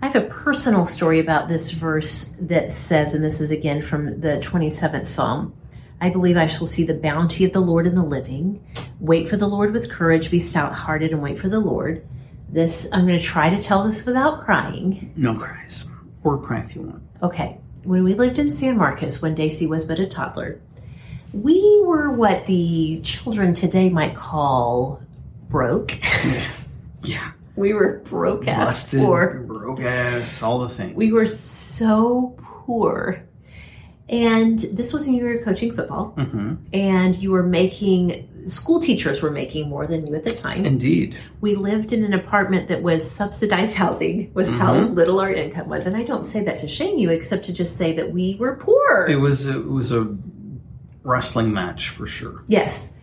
[0.02, 4.20] I have a personal story about this verse that says, and this is again from
[4.20, 5.54] the 27th Psalm
[6.00, 8.60] I believe I shall see the bounty of the Lord in the living.
[8.98, 12.04] Wait for the Lord with courage, be stout hearted, and wait for the Lord.
[12.48, 15.12] This, I'm going to try to tell this without crying.
[15.14, 15.86] No cries.
[16.24, 17.04] Or cry if you want.
[17.22, 20.60] Okay, when we lived in San Marcos, when Daisy was but a toddler,
[21.32, 25.00] we were what the children today might call
[25.48, 25.98] broke.
[27.04, 27.32] Yeah.
[27.56, 29.40] we were broke ass poor.
[29.40, 30.94] broke ass, all the things.
[30.94, 33.24] We were so poor.
[34.08, 39.20] And this was when you were coaching football, hmm and you were making, school teachers
[39.20, 40.64] were making more than you at the time.
[40.64, 41.18] Indeed.
[41.40, 44.94] we lived in an apartment that was subsidized housing, was how Mhm.
[44.94, 45.86] little our income was.
[45.86, 48.54] And I don't say that to shame you, except to just say that we were
[48.56, 49.06] poor.
[49.08, 50.04] It was it was a
[51.02, 52.44] wrestling match for sure.
[52.46, 52.96] yes.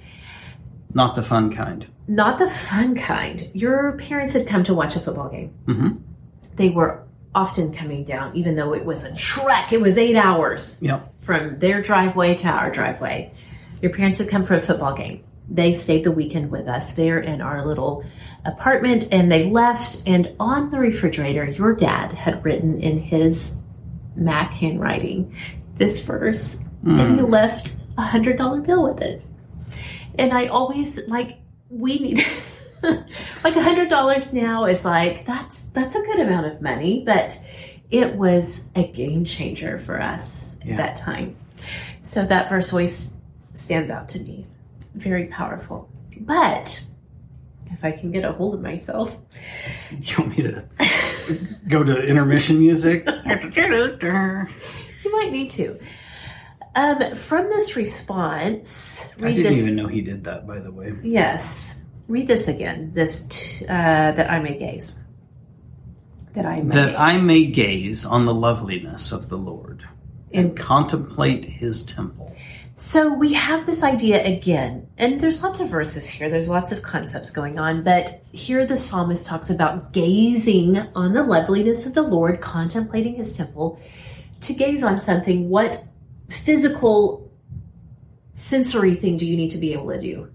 [0.95, 1.86] Not the fun kind.
[2.08, 3.47] Not the fun kind.
[3.54, 5.50] Your parents had come to watch a football game.
[5.68, 5.89] hmm
[6.56, 7.04] They were
[7.36, 9.72] often coming down, even though it was a trek.
[9.72, 11.14] It was eight hours Yep.
[11.22, 13.32] from their driveway to our driveway.
[13.84, 15.24] Your parents had come for a football game.
[15.47, 18.04] They stayed the weekend with us there in our little
[18.45, 20.02] apartment and they left.
[20.08, 23.60] And on the refrigerator, your dad had written in his
[24.16, 25.36] Mac handwriting
[25.76, 29.22] this verse and he left a hundred dollar bill with it.
[30.18, 31.38] And I always like,
[31.70, 32.26] we need
[32.84, 37.38] like a hundred dollars now is like that's that's a good amount of money, but
[37.91, 40.74] it was a game changer for us Yeah.
[40.74, 41.36] at that time.
[42.02, 43.16] So that verse always
[43.54, 44.45] stands out to me.
[44.95, 45.89] Very powerful.
[46.22, 46.84] But
[47.72, 49.18] if I can get a hold of myself,
[49.91, 50.64] You want me to
[51.68, 53.06] go to intermission music?
[55.06, 55.80] you might need to.
[56.80, 59.64] Um, from this response, I didn't this.
[59.64, 60.96] even know he did that, by the way.
[61.04, 62.92] Yes, read this again.
[62.94, 65.04] This t- uh, that I may gaze.
[66.34, 66.74] That I may.
[66.76, 69.84] That I may gaze on the loveliness of the Lord
[70.32, 72.34] and And- contemplate his temple.
[72.78, 76.82] So we have this idea again, and there's lots of verses here, there's lots of
[76.82, 82.04] concepts going on, but here the psalmist talks about gazing on the loveliness of the
[82.04, 83.82] Lord, contemplating his temple.
[84.42, 85.84] To gaze on something, what
[86.30, 87.32] physical
[88.34, 90.32] sensory thing do you need to be able to do?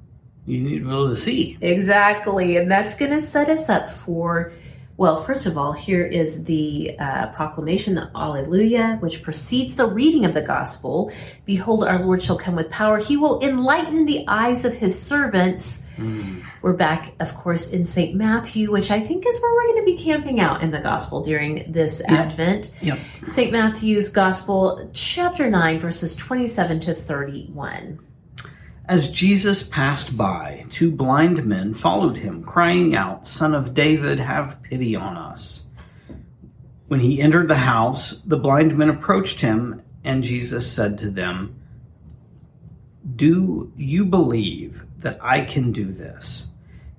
[0.47, 1.57] You need to be able to see.
[1.61, 2.57] Exactly.
[2.57, 4.53] And that's going to set us up for,
[4.99, 10.27] well, first of all, here is the uh, proclamation, the Alleluia, which precedes the reading
[10.27, 11.11] of the gospel.
[11.47, 12.99] Behold, our Lord shall come with power.
[12.99, 15.84] He will enlighten the eyes of his servants.
[16.63, 18.15] We're back, of course, in St.
[18.15, 21.23] Matthew, which I think is where we're going to be camping out in the gospel
[21.23, 22.73] during this Advent.
[22.81, 22.99] Yep.
[23.25, 23.53] St.
[23.53, 28.01] Matthew's Gospel, chapter 9, verses 27 to 31.
[28.87, 34.63] As Jesus passed by, two blind men followed him, crying out, Son of David, have
[34.63, 35.65] pity on us.
[36.89, 41.59] When he entered the house, the blind men approached him, and Jesus said to them,
[43.17, 46.49] Do you believe that I can do this?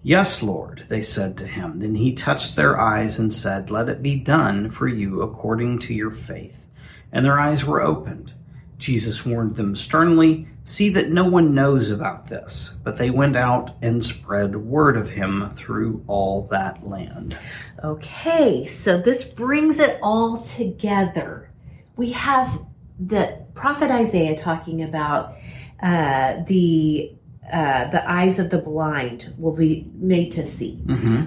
[0.03, 1.79] Yes, Lord, they said to him.
[1.79, 5.95] Then he touched their eyes and said, Let it be done for you according to
[5.95, 6.67] your faith.
[7.11, 8.31] And their eyes were opened.
[8.77, 12.75] Jesus warned them sternly, See that no one knows about this.
[12.83, 17.35] But they went out and spread word of him through all that land.
[17.83, 21.49] Okay, so this brings it all together.
[21.95, 22.63] We have
[22.99, 25.35] the prophet Isaiah talking about
[25.81, 27.14] uh, the
[27.51, 30.81] uh, the eyes of the blind will be made to see.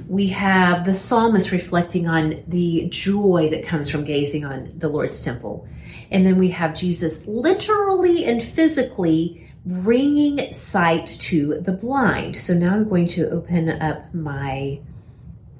[0.08, 5.22] We have the psalmist reflecting on the joy that comes from gazing on the Lord's
[5.22, 5.68] temple.
[6.10, 12.36] And then we have Jesus literally and physically bringing sight to the blind.
[12.36, 14.80] So now I'm going to open up my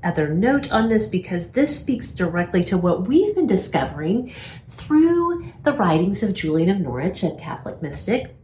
[0.03, 4.33] other note on this because this speaks directly to what we've been discovering
[4.69, 8.35] through the writings of Julian of Norwich, a Catholic mystic,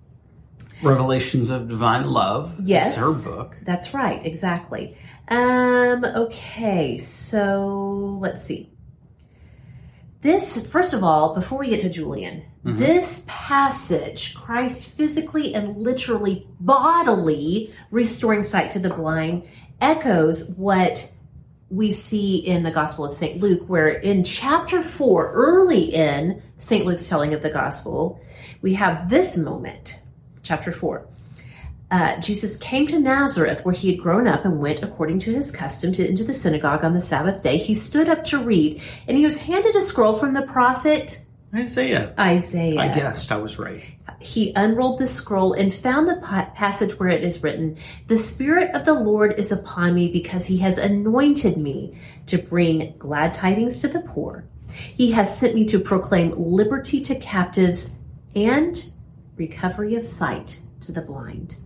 [0.85, 2.55] Revelations of Divine Love.
[2.63, 2.97] Yes.
[2.97, 3.57] Is her book.
[3.63, 4.97] That's right, exactly.
[5.29, 8.71] Um, okay, so let's see.
[10.21, 16.47] This, first of all, before we get to Julian, this passage, Christ physically and literally,
[16.61, 19.47] bodily restoring sight to the blind,
[19.83, 21.13] echoes what
[21.69, 23.39] we see in the Gospel of St.
[23.39, 26.87] Luke, where in chapter 4, early in St.
[26.87, 28.19] Luke's telling of the Gospel,
[28.63, 30.01] we have this moment,
[30.45, 31.07] chapter 4.
[31.91, 35.51] Uh, Jesus came to Nazareth, where he had grown up, and went according to his
[35.51, 37.57] custom to, into the synagogue on the Sabbath day.
[37.57, 41.21] He stood up to read, and he was handed a scroll from the prophet
[41.55, 42.13] Isaiah.
[42.19, 42.81] Isaiah.
[42.81, 43.85] I guessed I was right.
[44.21, 46.17] He unrolled the scroll and found the
[46.55, 47.77] passage where it is written,
[48.09, 52.95] The Spirit of the Lord is upon me because he has anointed me to bring
[52.99, 54.45] glad tidings to the poor.
[54.69, 58.01] He has sent me to proclaim liberty to captives
[58.35, 58.93] and
[59.37, 61.57] recovery of sight to the blind,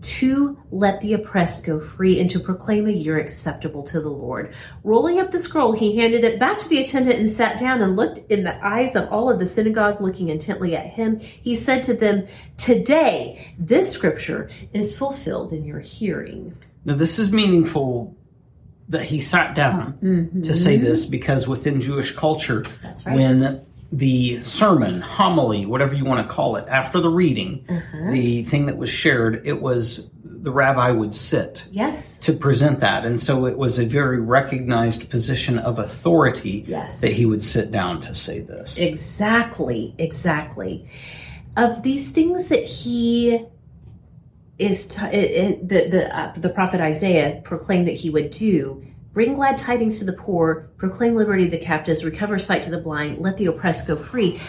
[0.00, 4.52] to let the oppressed go free, and to proclaim a year acceptable to the Lord.
[4.82, 7.94] Rolling up the scroll, he handed it back to the attendant and sat down and
[7.94, 11.20] looked in the eyes of all of the synagogue, looking intently at him.
[11.20, 16.56] He said to them, Today, this scripture is fulfilled in your hearing.
[16.84, 18.16] Now, this is meaningful
[18.88, 20.42] that he sat down mm-hmm.
[20.42, 22.64] to say this because within Jewish culture,
[23.06, 23.14] right.
[23.14, 27.66] when the sermon, homily, whatever you want to call it, after the reading,
[28.10, 32.18] the thing that was shared, it was the rabbi would sit Yes.
[32.20, 33.04] to present that.
[33.04, 37.00] And so it was a very recognized position of authority Yes.
[37.00, 38.76] that he would sit down to say this.
[38.78, 40.88] Exactly, exactly.
[41.56, 43.44] Of these things that he
[44.58, 48.84] is, t- it, it, the the uh, the prophet Isaiah proclaimed that he would do:
[49.12, 52.78] bring glad tidings to the poor, proclaim liberty to the captives, recover sight to the
[52.78, 54.40] blind, let the oppressed go free.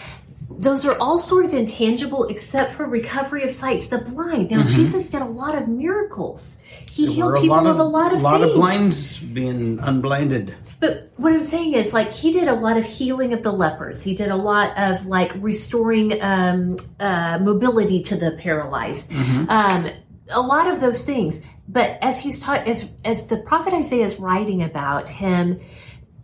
[0.50, 4.50] Those are all sort of intangible, except for recovery of sight to the blind.
[4.50, 6.62] Now, Jesus did a lot of miracles.
[6.90, 7.06] He Mm-hmm.
[7.06, 8.50] There healed people of, a lot of a lot things.
[8.50, 10.54] of blinds being unblinded.
[10.78, 14.02] But what I'm saying is, like, he did a lot of healing of the lepers.
[14.02, 19.12] He did a lot of like restoring um, uh, mobility to the paralyzed.
[19.48, 19.88] Um,
[20.30, 21.44] a lot of those things.
[21.68, 25.60] But as he's taught, as as the prophet Isaiah is writing about him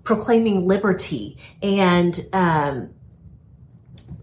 [0.04, 2.90] proclaiming liberty and um,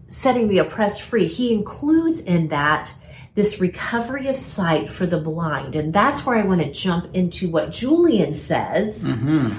[0.08, 2.92] setting the oppressed free, he includes in that
[3.38, 5.76] this recovery of sight for the blind.
[5.76, 9.12] And that's where I want to jump into what Julian says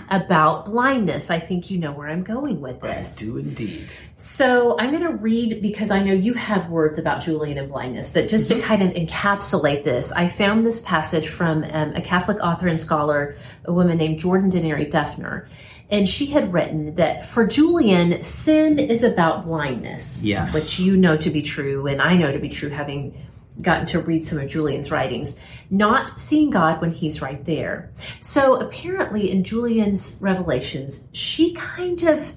[0.09, 1.29] about blindness.
[1.29, 3.15] I think you know where I'm going with this.
[3.15, 3.87] I do indeed.
[4.17, 8.09] So I'm going to read because I know you have words about Julian and blindness,
[8.09, 12.41] but just to kind of encapsulate this, I found this passage from um, a Catholic
[12.41, 15.47] author and scholar, a woman named Jordan Denari Duffner.
[15.89, 20.21] And she had written that for Julian, sin is about blindness.
[20.21, 20.53] Yes.
[20.53, 23.15] Which you know to be true, and I know to be true, having
[23.61, 25.39] gotten to read some of Julian's writings,
[25.69, 27.91] not seeing God when he's right there.
[28.21, 32.33] So apparently, in Julian's revelations, she kind of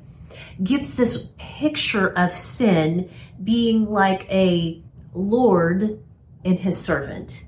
[0.63, 3.11] gives this picture of sin
[3.43, 4.83] being like a
[5.15, 6.03] Lord
[6.45, 7.45] and his servant,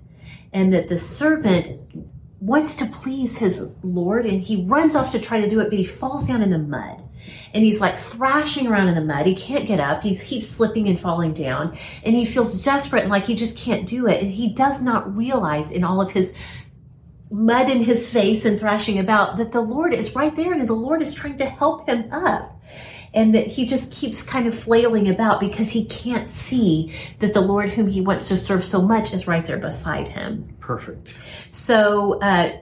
[0.53, 1.81] and that the servant
[2.41, 5.79] wants to please his Lord and he runs off to try to do it, but
[5.79, 7.04] he falls down in the mud
[7.53, 9.27] and he's like thrashing around in the mud.
[9.27, 10.03] He can't get up.
[10.03, 13.87] He keeps slipping and falling down and he feels desperate and like he just can't
[13.87, 14.23] do it.
[14.23, 16.35] And he does not realize in all of his
[17.31, 20.75] mud in his face and thrashing about that the Lord is right there and the
[20.75, 22.51] Lord is trying to help him up.
[23.13, 27.41] And that he just keeps kind of flailing about because he can't see that the
[27.41, 30.57] Lord whom he wants to serve so much is right there beside him.
[30.59, 31.17] Perfect.
[31.53, 32.59] So, uh,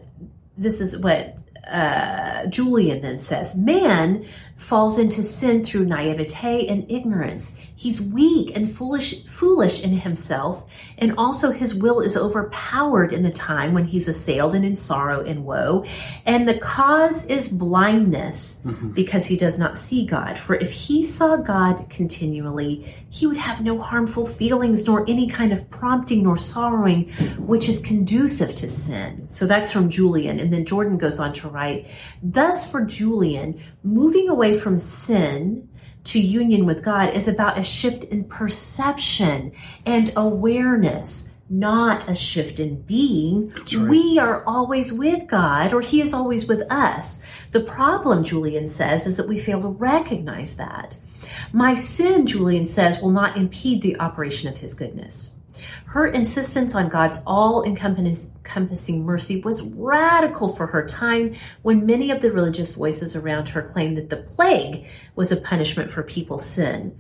[0.58, 1.38] this is what
[1.70, 4.26] uh, Julian then says man
[4.62, 7.56] falls into sin through naivete and ignorance.
[7.74, 10.64] He's weak and foolish, foolish in himself,
[10.98, 15.24] and also his will is overpowered in the time when he's assailed and in sorrow
[15.24, 15.84] and woe.
[16.24, 18.90] And the cause is blindness mm-hmm.
[18.90, 20.38] because he does not see God.
[20.38, 25.52] For if he saw God continually, he would have no harmful feelings, nor any kind
[25.52, 27.08] of prompting, nor sorrowing,
[27.38, 29.26] which is conducive to sin.
[29.28, 30.38] So that's from Julian.
[30.38, 31.88] And then Jordan goes on to write,
[32.22, 35.68] Thus for Julian, moving away from sin
[36.05, 39.53] to union with God is about a shift in perception
[39.86, 43.53] and awareness, not a shift in being.
[43.88, 47.22] We are always with God, or He is always with us.
[47.53, 50.96] The problem, Julian says, is that we fail to recognize that.
[51.53, 55.31] My sin, Julian says, will not impede the operation of His goodness.
[55.86, 62.22] Her insistence on God's all encompassing mercy was radical for her time when many of
[62.22, 66.98] the religious voices around her claimed that the plague was a punishment for people's sin.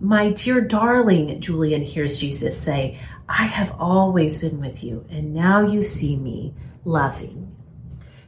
[0.00, 2.98] My dear darling, Julian hears Jesus say,
[3.28, 6.52] I have always been with you, and now you see me
[6.84, 7.54] loving.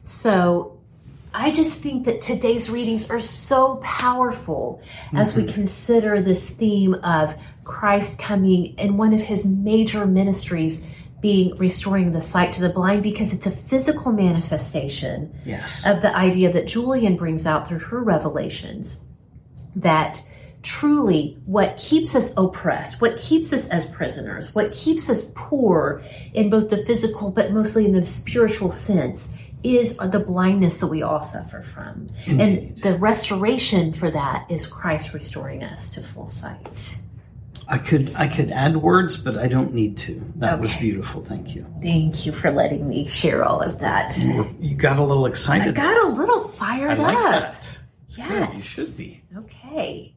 [0.04, 0.75] So
[1.38, 4.80] I just think that today's readings are so powerful
[5.12, 5.52] as we mm-hmm.
[5.52, 10.86] consider this theme of Christ coming and one of his major ministries
[11.20, 15.84] being restoring the sight to the blind because it's a physical manifestation Yes.
[15.86, 19.04] of the idea that Julian brings out through her revelations
[19.76, 20.22] that
[20.62, 26.48] truly what keeps us oppressed, what keeps us as prisoners, what keeps us poor in
[26.48, 29.28] both the physical but mostly in the spiritual sense
[29.66, 32.06] is the blindness that we all suffer from.
[32.26, 36.98] And the restoration for that is Christ restoring us to full sight.
[37.68, 40.22] I could I could add words, but I don't need to.
[40.36, 41.24] That was beautiful.
[41.24, 41.66] Thank you.
[41.82, 44.16] Thank you for letting me share all of that.
[44.60, 45.68] You got a little excited.
[45.68, 47.52] I got a little fired I like up.
[47.52, 47.78] that.
[48.04, 48.54] It's good.
[48.54, 49.22] You should be.
[49.36, 50.14] Okay.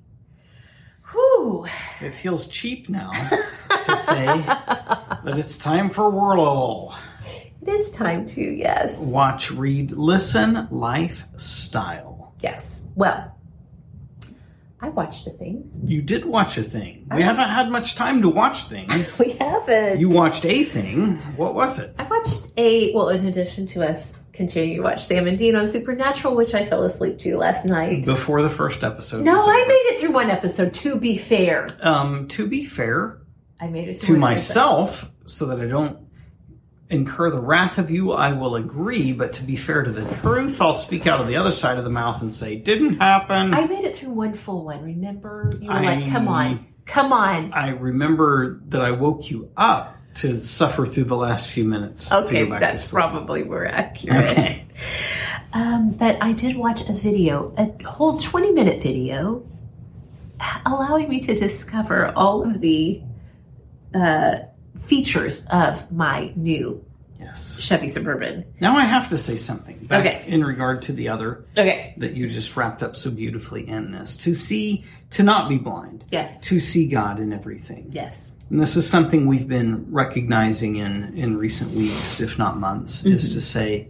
[1.11, 1.65] Whew.
[2.01, 6.95] It feels cheap now to say that it's time for Whirl.
[7.69, 8.97] It is time to, yes.
[8.99, 12.33] Watch, read, listen, lifestyle.
[12.39, 12.87] Yes.
[12.95, 13.35] Well,
[14.81, 15.69] I watched a thing.
[15.83, 17.05] You did watch a thing.
[17.13, 19.19] We haven't had much time to watch things.
[19.19, 19.99] We haven't.
[19.99, 21.17] You watched a thing.
[21.35, 21.93] What was it?
[21.99, 25.67] I watched a, well, in addition to us continuing to watch Sam and Dean on
[25.67, 28.05] Supernatural, which I fell asleep to last night.
[28.05, 29.23] Before the first episode.
[29.23, 31.69] No, I made it through one episode, to be fair.
[31.81, 33.21] Um, to be fair
[33.61, 34.55] I made it to through one episode.
[34.55, 35.99] myself, so that I don't
[36.89, 39.13] incur the wrath of you, I will agree.
[39.13, 41.83] But to be fair to the truth, I'll speak out of the other side of
[41.83, 44.83] the mouth and say, "Didn't happen." I made it through one full one.
[44.83, 45.49] Remember?
[45.61, 47.53] You were I- like, come on, come on.
[47.53, 52.11] I remember that I woke you up to suffer through the last few minutes.
[52.11, 54.29] Okay, to go back to that's probably more accurate.
[54.31, 54.65] Okay.
[55.53, 59.43] Um, but I did watch a video, a whole 20 minute video,
[60.65, 63.01] allowing me to discover all of the
[63.95, 64.35] uh,
[64.89, 66.83] features of my new
[67.19, 67.59] Yes.
[67.59, 68.45] Chevy Suburban.
[68.61, 70.23] Now I have to say something Okay.
[70.25, 71.93] in regard to the other Okay.
[71.97, 74.15] that you just wrapped up so beautifully in this.
[74.17, 76.05] To see, to not be blind.
[76.11, 76.41] Yes.
[76.43, 77.89] To see God in everything.
[77.91, 78.31] Yes.
[78.49, 83.25] And this is something we've been recognizing in, in recent weeks, if not months, is
[83.25, 83.33] mm-hmm.
[83.33, 83.87] to say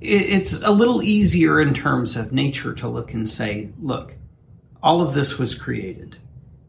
[0.00, 4.16] it, it's a little easier in terms of nature to look and say, look,
[4.82, 6.16] all of this was created.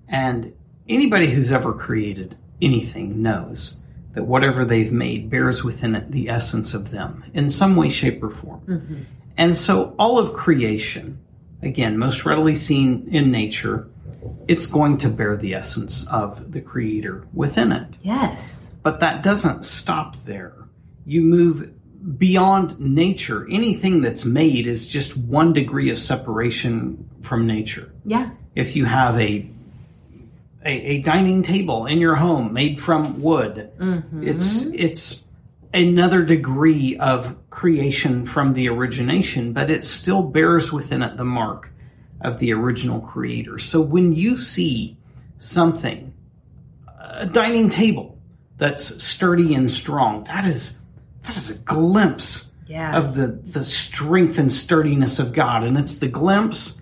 [0.08, 0.54] And
[0.90, 3.78] anybody who's ever created anything knows
[4.14, 8.24] that whatever they've made bears within it the essence of them in some way, shape,
[8.24, 8.62] or form.
[8.62, 9.02] Mm-hmm.
[9.38, 11.20] And so all of creation,
[11.62, 13.90] again, most readily seen in nature,
[14.48, 17.88] it's going to bear the essence of the creator within it.
[18.04, 18.78] Yes.
[18.84, 20.54] But that doesn't stop there.
[21.06, 21.72] You move
[22.18, 23.48] beyond nature.
[23.50, 27.92] Anything that's made is just one degree of separation from nature.
[28.06, 28.30] Yeah.
[28.56, 29.50] If you have a
[30.66, 33.72] a, a dining table in your home made from wood.
[33.78, 34.28] Mm-hmm.
[34.28, 35.24] It's it's
[35.74, 41.72] another degree of creation from the origination, but it still bears within it the mark
[42.22, 43.60] of the original creator.
[43.60, 44.98] So when you see
[45.40, 46.14] something,
[47.00, 48.18] a dining table
[48.58, 50.80] that's sturdy and strong, that is
[51.24, 52.98] that is a glimpse Yeah.
[52.98, 56.80] of the the strength and sturdiness of God, and it's the glimpse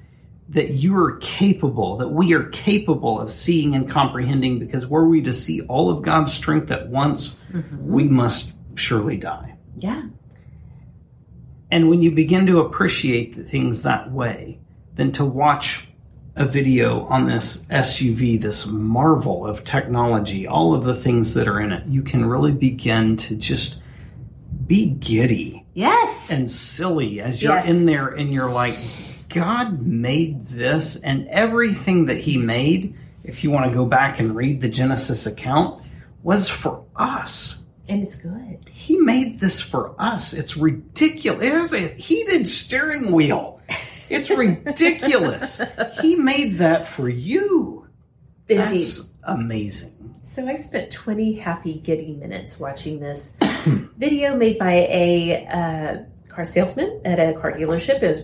[0.51, 4.59] that you are capable, that we are capable of seeing and comprehending.
[4.59, 7.87] Because were we to see all of God's strength at once, mm-hmm.
[7.91, 9.55] we must surely die.
[9.77, 10.03] yeah.
[11.73, 14.59] And when you begin to appreciate the things that way,
[14.95, 15.87] then to watch
[16.35, 21.61] a video on this SUV, this marvel of technology, all of the things that are
[21.61, 23.79] in it, you can really begin to just
[24.67, 26.29] be giddy Yes.
[26.29, 27.69] and silly as you're Yes.
[27.69, 28.73] in there and you're like,
[29.33, 34.35] God made this and everything that He made, if you want to go back and
[34.35, 35.83] read the Genesis account,
[36.23, 37.63] was for us.
[37.89, 38.59] and it's good.
[38.69, 40.33] He made this for us.
[40.33, 41.43] It's ridiculous.
[41.45, 43.59] It has a heated steering wheel.
[44.09, 44.29] It's
[44.75, 45.61] ridiculous.
[46.01, 47.87] he made that for you.
[48.47, 48.81] Indeed.
[48.81, 49.97] That's amazing.
[50.23, 53.35] So I spent 20 happy, giddy minutes watching this
[53.97, 55.97] video made by a uh,
[56.29, 58.01] car salesman at a car dealership.
[58.03, 58.23] It was,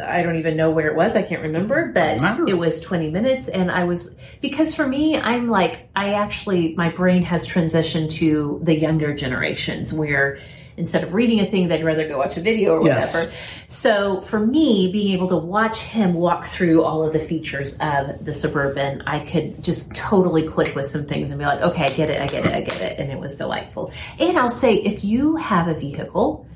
[0.00, 1.16] I don't even know where it was.
[1.16, 3.48] I can't remember, but it was 20 minutes.
[3.48, 8.60] And I was, because for me, I'm like, I actually, my brain has transitioned to
[8.62, 10.38] the younger generations where
[10.78, 13.12] instead of reading a thing, they'd rather go watch a video or Yes.
[13.12, 13.32] whatever.
[13.68, 18.24] So for me, being able to watch him walk through all of the features of
[18.24, 21.88] the Suburban, I could just totally click with some things and be like, okay, I
[21.88, 22.98] get it, I get it, I get it.
[22.98, 23.92] And it was delightful.
[24.18, 26.46] And I'll say, if you have a vehicle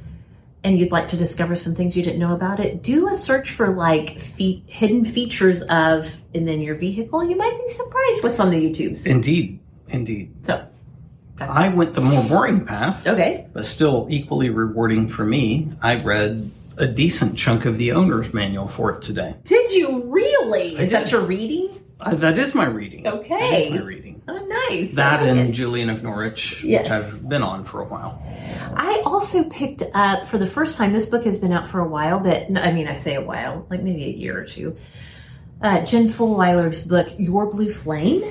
[0.67, 3.53] and you'd like to discover some things you didn't know about it, do a search
[3.53, 7.23] for like fe- hidden features of, and then your vehicle.
[7.23, 9.07] You might be surprised what's on the YouTubes.
[9.07, 9.61] Indeed.
[9.87, 10.45] Indeed.
[10.45, 10.67] So,
[11.37, 13.07] that's I went the more boring path.
[13.07, 13.47] okay.
[13.53, 15.71] but still equally rewarding for me.
[15.81, 19.37] I read a decent chunk of the owner's manual for it today.
[19.45, 20.77] Did you really?
[20.79, 21.81] Is that your reading?
[22.01, 23.07] Uh, that is my reading.
[23.07, 23.39] Okay.
[23.39, 24.06] That is my reading.
[24.29, 24.95] Oh, nice.
[24.95, 25.53] That and it.
[25.53, 26.83] Julian of Norwich, Yes.
[26.83, 28.20] which I've been on for a while.
[28.74, 30.93] I also picked up for the first time.
[30.93, 33.64] This book has been out for a while, but I mean, I say a while,
[33.70, 34.77] like maybe a year or two.
[35.62, 38.24] Uh, Jen Fulwiler's book, Your Blue Flame,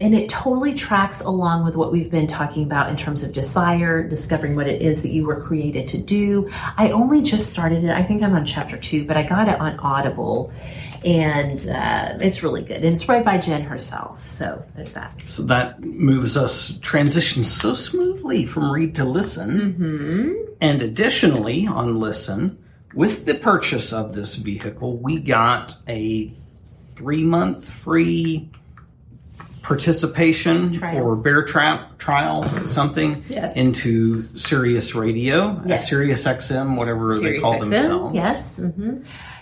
[0.00, 4.06] and it totally tracks along with what we've been talking about in terms of desire,
[4.06, 6.48] discovering what it is that you were created to do.
[6.76, 7.90] I only just started it.
[7.90, 10.52] I think I'm on chapter two, but I got it on Audible,
[11.04, 12.78] and uh, it's really good.
[12.84, 14.20] And it's read by Jen herself.
[14.22, 15.20] So there's that.
[15.26, 19.74] So that moves us, transitions so smoothly from read to listen.
[19.74, 20.32] Mm-hmm.
[20.60, 22.58] And additionally, on listen,
[22.94, 26.32] with the purchase of this vehicle, we got a
[26.94, 28.50] three month free
[29.62, 31.04] participation Trial.
[31.04, 33.54] or bear trap trial, something Yes.
[33.54, 35.88] into Sirius Radio, Yes.
[35.90, 38.14] Sirius XM, whatever they call XM, themselves.
[38.16, 38.56] Yes.
[38.58, 38.96] hmm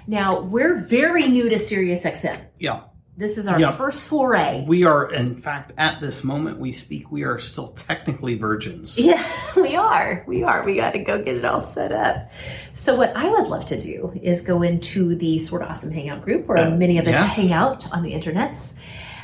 [0.07, 2.38] Now we're very new to Sirius XM.
[2.59, 2.82] Yeah.
[3.18, 3.70] This is our Yeah.
[3.70, 4.62] first foray.
[4.68, 8.98] We are, in fact, at this moment we speak, we are still technically virgins.
[8.98, 9.24] Yeah,
[9.57, 10.22] we are.
[10.28, 10.62] We are.
[10.64, 12.30] We got to go get it all set up.
[12.74, 16.46] So, what I would love to do is go into the Sorta Awesome Hangout group
[16.46, 17.36] where Uh, many of us yes.
[17.36, 18.74] hang out on the internets.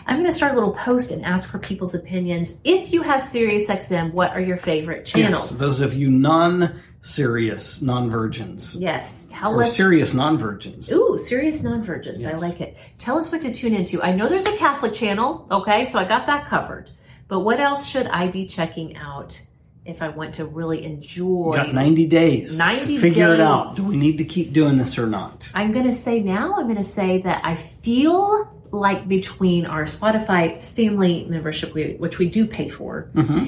[0.06, 2.54] I'm going to start a little post and ask for people's opinions.
[2.64, 5.50] If you have SiriusXM, what are your favorite channels?
[5.52, 8.74] Yes, those of you non serious, non virgins.
[8.76, 9.76] yes, tell Or us.
[9.76, 10.90] serious non virgins.
[10.90, 12.24] Ooh, serious non-virgins.
[12.24, 12.76] I like it.
[12.98, 14.02] Tell us what to tune into.
[14.02, 16.90] I know there's a Catholic channel, okay, so I got that covered.
[17.28, 19.40] But what else should I be checking out
[19.84, 21.54] if I want to really enjoy?
[21.56, 23.74] Got 90 days 90 to figure it out.
[23.76, 25.50] Do we need to keep doing this or not?
[25.54, 29.84] I'm going to say now, I'm going to say that I feel like between our
[29.84, 33.46] Spotify family membership, which we do pay for, mm-hmm.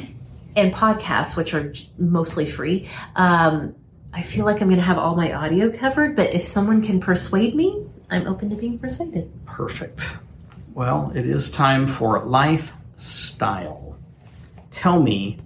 [0.57, 3.75] And podcasts, which are mostly free, um,
[4.13, 6.15] I feel like I'm going to have all my audio covered.
[6.15, 9.31] But if someone can persuade me, I'm open to being persuaded.
[9.47, 10.17] Perfect.
[10.75, 13.99] Well, it is time for lifestyle.
[14.71, 15.39] Tell me,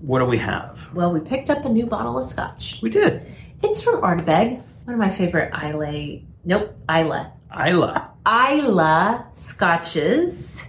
[0.00, 0.92] what do we have?
[0.94, 2.80] Well, we picked up a new bottle of scotch.
[2.82, 3.22] We did.
[3.62, 7.32] It's from Ardbeg, one of my favorite Islay, nope, Isla.
[7.54, 8.10] Isla.
[8.26, 10.64] Isla scotches.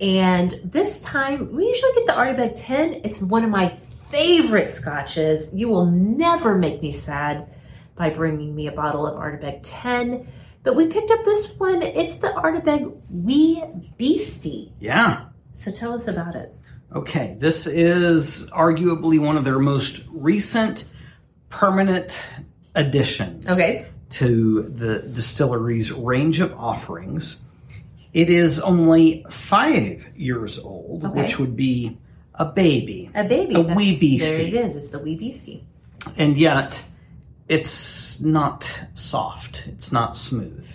[0.00, 3.02] And this time, we usually get the Ardbeg 10.
[3.04, 5.52] It's one of my favorite scotches.
[5.54, 7.48] You will never make me sad
[7.96, 10.26] by bringing me a bottle of Ardbeg 10.
[10.62, 11.82] But we picked up this one.
[11.82, 13.62] It's the Ardbeg Wee
[13.98, 14.72] Beastie.
[14.80, 15.26] Yeah.
[15.52, 16.54] So tell us about it.
[16.94, 20.86] Okay, this is arguably one of their most recent
[21.50, 22.20] permanent
[22.74, 23.86] additions Okay.
[24.10, 27.38] to the distillery's range of offerings.
[28.12, 31.22] It is only five years old, Okay.
[31.22, 31.96] which would be
[32.34, 33.10] a baby.
[33.14, 33.54] A baby.
[33.54, 34.18] A wee beastie.
[34.18, 34.76] There it is.
[34.76, 35.64] It's the wee beastie.
[36.16, 36.82] and yet
[37.48, 39.64] it's not soft.
[39.68, 40.66] It's not smooth.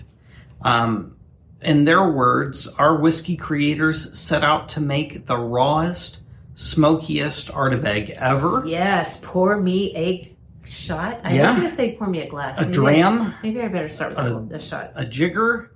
[0.62, 1.16] Um,
[1.62, 6.20] in their words, our whiskey creators set out to make the rawest,
[6.54, 8.64] smokiest Ardbeg ever.
[8.68, 9.20] Yes.
[9.24, 10.35] Pour me a
[10.66, 11.22] shot.
[11.24, 11.44] I Yeah.
[11.48, 12.58] was going to say pour me a glass.
[12.60, 13.22] A Maybe dram?
[13.22, 14.92] I, maybe I better start with a, a shot.
[14.96, 15.72] A jigger,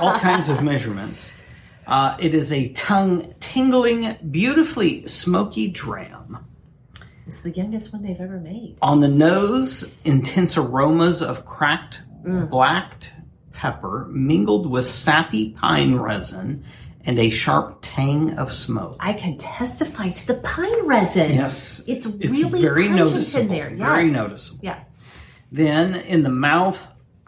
[0.00, 1.30] all kinds of measurements.
[1.86, 6.38] Uh, it is a tongue tingling, beautifully smoky dram.
[7.26, 8.76] It's the youngest one they've ever made.
[8.82, 13.10] On the nose, intense aromas of cracked blacked
[13.52, 16.64] pepper mingled with sappy pine resin
[17.04, 18.96] and a sharp tang of smoke.
[19.00, 21.32] I can testify to the pine resin.
[21.34, 23.42] Yes, It's it's really very noticeable.
[23.42, 23.70] in there.
[23.70, 23.78] Yes.
[23.78, 24.60] Very noticeable.
[24.62, 24.80] Yeah.
[25.50, 26.78] Then in the mouth,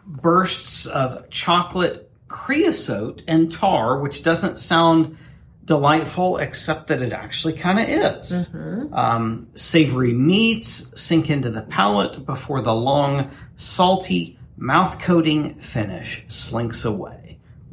[0.05, 5.17] bursts of chocolate creosote and tar, which doesn't sound
[5.65, 8.49] delightful, except that it actually kind of is.
[8.93, 16.85] Um, savory meats sink into the palate before the long, salty, mouth coating finish slinks
[16.85, 17.24] away,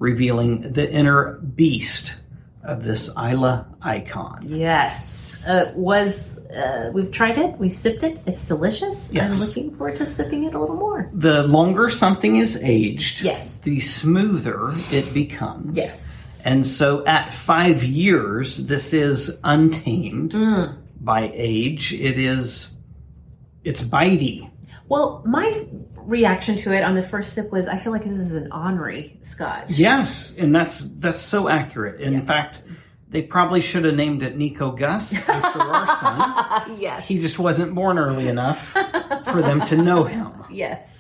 [0.03, 2.17] revealing the inner beast
[2.65, 4.45] of this Isla icon.
[4.47, 5.21] Yes.
[5.47, 7.57] Uh, was uh, we've tried it.
[7.59, 8.21] We've sipped it.
[8.27, 9.13] It's delicious.
[9.13, 9.41] Yes.
[9.41, 11.11] I'm looking forward to sipping it a little more.
[11.13, 13.59] The longer something is aged, Yes.
[13.61, 15.77] the smoother it becomes.
[15.77, 16.43] Yes.
[16.47, 20.77] And so at five years, this is untamed Mm.
[21.01, 21.93] by age.
[21.93, 22.73] It is,
[23.65, 24.49] it's bitey.
[24.89, 25.67] Well, my
[25.97, 29.19] reaction to it on the first sip was, I feel like this is an ornery
[29.23, 29.71] scotch.
[29.71, 32.01] Yes, and that's that's so accurate.
[32.01, 32.63] In fact,
[33.09, 35.87] they probably should have named it Nico Gus after our
[36.67, 36.77] son.
[36.79, 37.07] Yes.
[37.07, 38.69] He just wasn't born early enough
[39.31, 40.33] for them to know him.
[40.51, 40.99] Yes.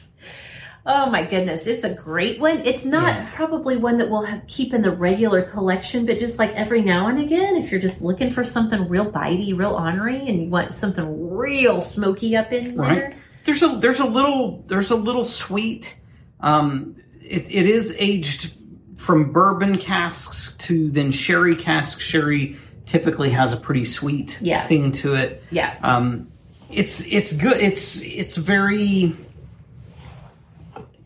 [0.85, 2.59] Oh my goodness, it's a great one.
[2.65, 3.31] It's not Yeah.
[3.35, 7.07] probably one that we'll have, keep in the regular collection, but just like every now
[7.07, 10.75] and again, if you're just looking for something real bitey, real ornery, and you want
[10.75, 15.25] something real smoky up in there, right there's a there's a little there's a little
[15.25, 15.97] sweet
[16.41, 18.55] um it, it is aged
[18.97, 22.57] from bourbon casks to then sherry cask sherry
[22.87, 24.65] typically has a pretty sweet Yeah.
[24.67, 25.75] thing to it Yeah.
[25.83, 26.29] um
[26.71, 29.15] it's it's good it's it's very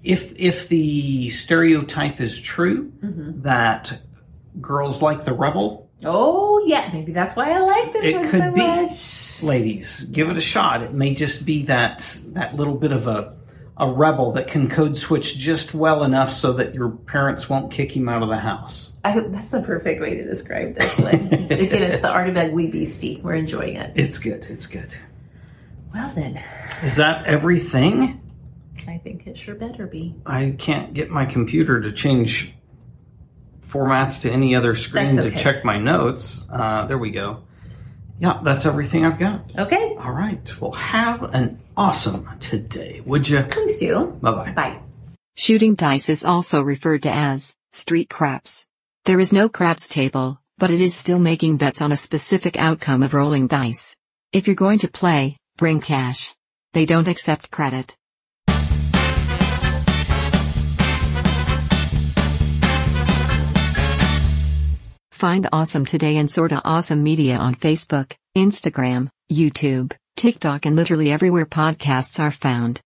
[0.03, 3.43] if if the stereotype is true Mm-hmm.
[3.43, 4.01] that
[4.61, 8.41] girls like the rebel Oh yeah, maybe that's why I like this it one could
[8.41, 9.43] so be much.
[9.43, 13.35] ladies give it a shot it may just be that that little bit of a
[13.79, 17.95] a rebel that can code switch just well enough so that your parents won't kick
[17.97, 21.15] him out of the house I, that's the perfect way to describe this one.
[21.33, 23.21] Again, it's the Ardbeg Wee Beastie.
[23.23, 23.93] We're enjoying it.
[23.95, 24.95] it's good it's good
[25.95, 26.43] Well then,
[26.83, 28.21] is that everything
[28.89, 30.15] I think it sure better be.
[30.27, 32.55] i can't get my computer to change
[33.69, 37.43] formats to any other screen That's to check my notes uh, there we go
[38.19, 43.43] yeah that's everything i've got Okay, all right well have an awesome today would you
[43.43, 44.17] please do.
[44.23, 44.81] bye-bye Bye.
[45.37, 48.67] Shooting dice is also referred to as street craps.
[49.05, 53.03] There is no craps table, but it is still making bets on a specific outcome
[53.03, 53.95] of rolling dice.
[54.33, 56.35] If you're going to play, bring cash.
[56.73, 57.95] They don't accept credit.
[65.17, 71.47] Find Awesome Today and Sorta Awesome Media on Facebook, Instagram, YouTube, TikTok, and literally everywhere
[71.47, 72.83] podcasts are found.